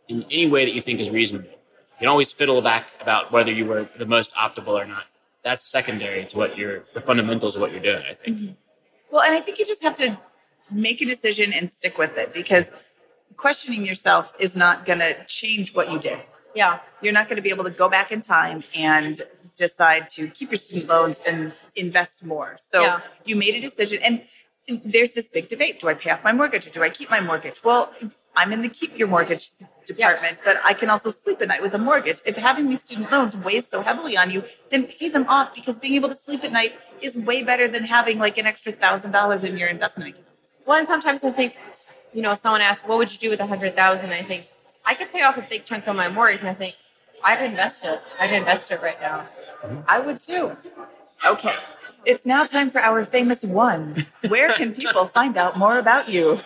in 0.08 0.24
any 0.32 0.48
way 0.48 0.66
that 0.66 0.74
you 0.74 0.82
think 0.82 1.00
is 1.00 1.12
reasonable. 1.12 1.50
You 1.50 2.00
can 2.00 2.08
always 2.08 2.32
fiddle 2.32 2.62
back 2.62 2.86
about 3.02 3.32
whether 3.32 3.52
you 3.52 3.66
were 3.66 3.88
the 4.00 4.06
most 4.06 4.34
optimal 4.34 4.82
or 4.82 4.86
not. 4.86 5.04
That's 5.44 5.64
secondary 5.66 6.26
to 6.26 6.38
what 6.38 6.58
you're 6.58 6.86
the 6.96 7.02
fundamentals 7.02 7.56
of 7.56 7.62
what 7.62 7.72
you're 7.72 7.82
doing. 7.92 8.04
I 8.10 8.14
think. 8.16 8.38
Mm-hmm. 8.38 8.54
Well, 9.12 9.24
and 9.24 9.34
I 9.36 9.42
think 9.42 9.60
you 9.60 9.66
just 9.66 9.84
have 9.84 9.96
to 9.98 10.18
make 10.72 11.02
a 11.02 11.06
decision 11.06 11.54
and 11.54 11.72
stick 11.72 11.98
with 11.98 12.18
it 12.18 12.34
because 12.34 12.72
questioning 13.38 13.86
yourself 13.86 14.34
is 14.40 14.56
not 14.56 14.86
going 14.86 15.00
to 15.00 15.14
change 15.26 15.74
what 15.74 15.92
you 15.92 16.00
did. 16.00 16.20
yeah, 16.56 16.80
You're 17.02 17.14
not 17.14 17.28
going 17.28 17.38
to 17.38 17.42
be 17.42 17.50
able 17.50 17.64
to 17.64 17.70
go 17.72 17.90
back 17.90 18.12
in 18.12 18.22
time 18.22 18.64
and 18.76 19.22
decide 19.56 20.10
to 20.12 20.28
keep 20.30 20.52
your 20.52 20.58
student 20.58 20.90
loans 20.90 21.16
and 21.28 21.54
invest 21.76 22.24
more. 22.24 22.56
So 22.58 22.82
Yeah. 22.82 23.02
you 23.26 23.36
made 23.36 23.56
a 23.56 23.62
decision. 23.70 24.00
And 24.04 24.22
there's 24.86 25.14
this 25.14 25.28
big 25.28 25.50
debate 25.50 25.80
do 25.80 25.88
I 25.90 25.94
pay 25.96 26.12
off 26.12 26.24
my 26.24 26.32
mortgage 26.34 26.68
or 26.68 26.72
do 26.72 26.84
I 26.84 26.90
keep 26.90 27.10
my 27.10 27.20
mortgage? 27.20 27.64
Well, 27.64 27.92
I'm 28.36 28.54
in 28.54 28.62
the 28.62 28.70
keep 28.70 28.98
your 28.98 29.08
mortgage 29.08 29.52
department, 29.86 30.38
but 30.46 30.58
I 30.64 30.74
can 30.74 30.90
also 30.90 31.10
sleep 31.10 31.42
at 31.42 31.48
night 31.48 31.62
with 31.62 31.74
a 31.74 31.78
mortgage. 31.80 32.20
If 32.26 32.36
having 32.38 32.70
these 32.70 32.82
student 32.84 33.12
loans 33.12 33.36
weighs 33.36 33.68
so 33.68 33.82
heavily 33.82 34.16
on 34.18 34.30
you, 34.30 34.44
then 34.70 34.86
pay 34.86 35.10
them 35.10 35.26
off 35.28 35.56
because 35.56 35.78
being 35.78 35.96
able 35.96 36.10
to 36.10 36.16
sleep 36.16 36.44
at 36.44 36.52
night 36.52 36.74
is 37.02 37.18
way 37.18 37.42
better 37.42 37.68
than 37.68 37.84
having 37.84 38.20
like 38.20 38.38
an 38.38 38.46
extra 38.46 38.72
thousand 38.72 39.12
dollars 39.12 39.44
in 39.44 39.58
your 39.58 39.68
investment 39.70 40.12
account. 40.12 40.26
Well, 40.70 40.78
and 40.78 40.88
sometimes 40.88 41.24
I 41.24 41.32
think, 41.32 41.58
you 42.14 42.22
know, 42.22 42.36
someone 42.36 42.62
asks, 42.62 42.88
"What 42.88 43.00
would 43.00 43.12
you 43.12 43.18
do 43.18 43.32
with 43.32 43.40
a 43.40 43.48
hundred 43.48 43.76
thousand? 43.76 44.12
I 44.14 44.22
think 44.22 44.46
I 44.86 44.94
could 44.94 45.12
pay 45.12 45.24
off 45.24 45.36
a 45.36 45.42
big 45.42 45.66
chunk 45.66 45.88
of 45.88 45.96
my 45.96 46.10
mortgage, 46.10 46.42
and 46.42 46.50
I 46.50 46.54
think 46.54 46.76
I'd 47.24 47.42
invest 47.42 47.84
it. 47.86 48.00
I'd 48.20 48.32
invest 48.32 48.70
it 48.70 48.80
right 48.80 49.02
now. 49.02 49.28
I 49.88 50.00
would 50.00 50.20
too. 50.20 50.56
Okay. 51.26 51.56
It's 52.06 52.24
now 52.24 52.46
time 52.46 52.70
for 52.70 52.82
our 52.82 53.04
famous 53.04 53.44
one. 53.44 54.06
Where 54.28 54.54
can 54.54 54.76
people 54.76 55.08
find 55.18 55.38
out 55.38 55.58
more 55.58 55.80
about 55.80 56.08
you? 56.08 56.40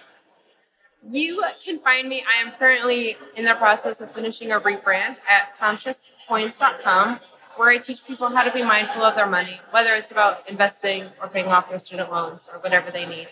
You 1.11 1.43
can 1.65 1.79
find 1.79 2.07
me. 2.07 2.23
I 2.23 2.41
am 2.41 2.53
currently 2.53 3.17
in 3.35 3.43
the 3.43 3.55
process 3.55 3.99
of 3.99 4.09
finishing 4.13 4.53
a 4.53 4.59
rebrand 4.61 5.17
at 5.29 5.59
consciouscoins.com, 5.59 7.19
where 7.57 7.71
I 7.71 7.77
teach 7.77 8.07
people 8.07 8.29
how 8.29 8.45
to 8.45 8.53
be 8.53 8.63
mindful 8.63 9.03
of 9.03 9.15
their 9.15 9.27
money, 9.27 9.59
whether 9.71 9.93
it's 9.95 10.11
about 10.11 10.49
investing 10.49 11.07
or 11.21 11.27
paying 11.27 11.47
off 11.47 11.69
their 11.69 11.79
student 11.79 12.09
loans 12.09 12.47
or 12.49 12.59
whatever 12.59 12.89
they 12.89 13.05
need. 13.05 13.27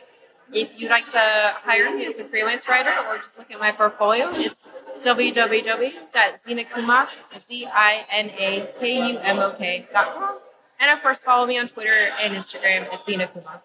If 0.54 0.80
you'd 0.80 0.90
like 0.90 1.10
to 1.10 1.54
hire 1.64 1.94
me 1.96 2.06
as 2.06 2.20
a 2.20 2.26
freelance 2.26 2.68
writer 2.68 2.94
or 3.08 3.18
just 3.18 3.38
look 3.38 3.50
at 3.52 3.60
my 3.60 3.72
portfolio, 3.72 4.30
it's 4.34 4.64
www.zinakumok, 5.04 7.08
Z-I-N-A-K-U-M-O-K.com. 7.48 10.40
And 10.80 10.92
of 10.92 11.02
course, 11.02 11.22
follow 11.22 11.48
me 11.48 11.60
on 11.60 11.68
Twitter 11.68 12.10
and 12.20 12.36
Instagram 12.36 12.92
at 12.92 13.06
Zina 13.06 13.28
Kumok. 13.28 13.62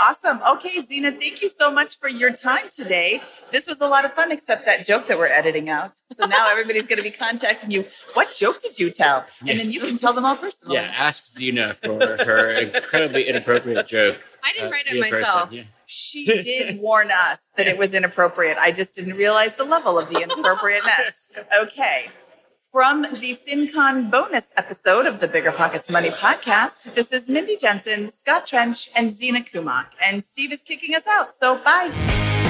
Awesome. 0.00 0.40
Okay, 0.52 0.80
Zina, 0.80 1.12
thank 1.12 1.42
you 1.42 1.48
so 1.48 1.70
much 1.70 1.98
for 1.98 2.08
your 2.08 2.32
time 2.32 2.70
today. 2.74 3.20
This 3.50 3.66
was 3.66 3.82
a 3.82 3.86
lot 3.86 4.06
of 4.06 4.14
fun, 4.14 4.32
except 4.32 4.64
that 4.64 4.86
joke 4.86 5.08
that 5.08 5.18
we're 5.18 5.26
editing 5.26 5.68
out. 5.68 6.00
So 6.18 6.24
now 6.26 6.48
everybody's 6.50 6.86
going 6.86 6.96
to 6.96 7.02
be 7.02 7.10
contacting 7.10 7.70
you. 7.70 7.84
What 8.14 8.32
joke 8.32 8.62
did 8.62 8.78
you 8.78 8.90
tell? 8.90 9.26
And 9.46 9.58
then 9.58 9.70
you 9.70 9.80
can 9.80 9.98
tell 9.98 10.14
them 10.14 10.24
all 10.24 10.36
personally. 10.36 10.76
Yeah, 10.76 10.90
ask 10.96 11.26
Zina 11.26 11.74
for 11.74 12.00
her 12.00 12.52
incredibly 12.52 13.28
inappropriate 13.28 13.86
joke. 13.86 14.24
I 14.42 14.52
didn't 14.52 14.68
uh, 14.68 14.70
write 14.70 14.86
it 14.86 14.92
via 14.92 15.02
person. 15.02 15.20
myself. 15.20 15.52
Yeah. 15.52 15.64
She 15.92 16.24
did 16.24 16.80
warn 16.80 17.10
us 17.10 17.46
that 17.56 17.66
it 17.66 17.76
was 17.76 17.94
inappropriate. 17.94 18.56
I 18.58 18.70
just 18.70 18.94
didn't 18.94 19.14
realize 19.16 19.54
the 19.54 19.64
level 19.64 19.98
of 19.98 20.08
the 20.08 20.22
inappropriateness. 20.22 21.32
Okay. 21.62 22.10
From 22.70 23.02
the 23.02 23.36
FinCon 23.44 24.08
bonus 24.08 24.46
episode 24.56 25.06
of 25.06 25.18
the 25.18 25.26
Bigger 25.26 25.50
Pockets 25.50 25.90
Money 25.90 26.10
podcast, 26.10 26.94
this 26.94 27.12
is 27.12 27.28
Mindy 27.28 27.56
Jensen, 27.56 28.08
Scott 28.08 28.46
Trench, 28.46 28.88
and 28.94 29.10
Zina 29.10 29.40
Kumok. 29.40 29.86
And 30.00 30.22
Steve 30.22 30.52
is 30.52 30.62
kicking 30.62 30.94
us 30.94 31.08
out. 31.08 31.34
So 31.40 31.58
bye. 31.58 32.49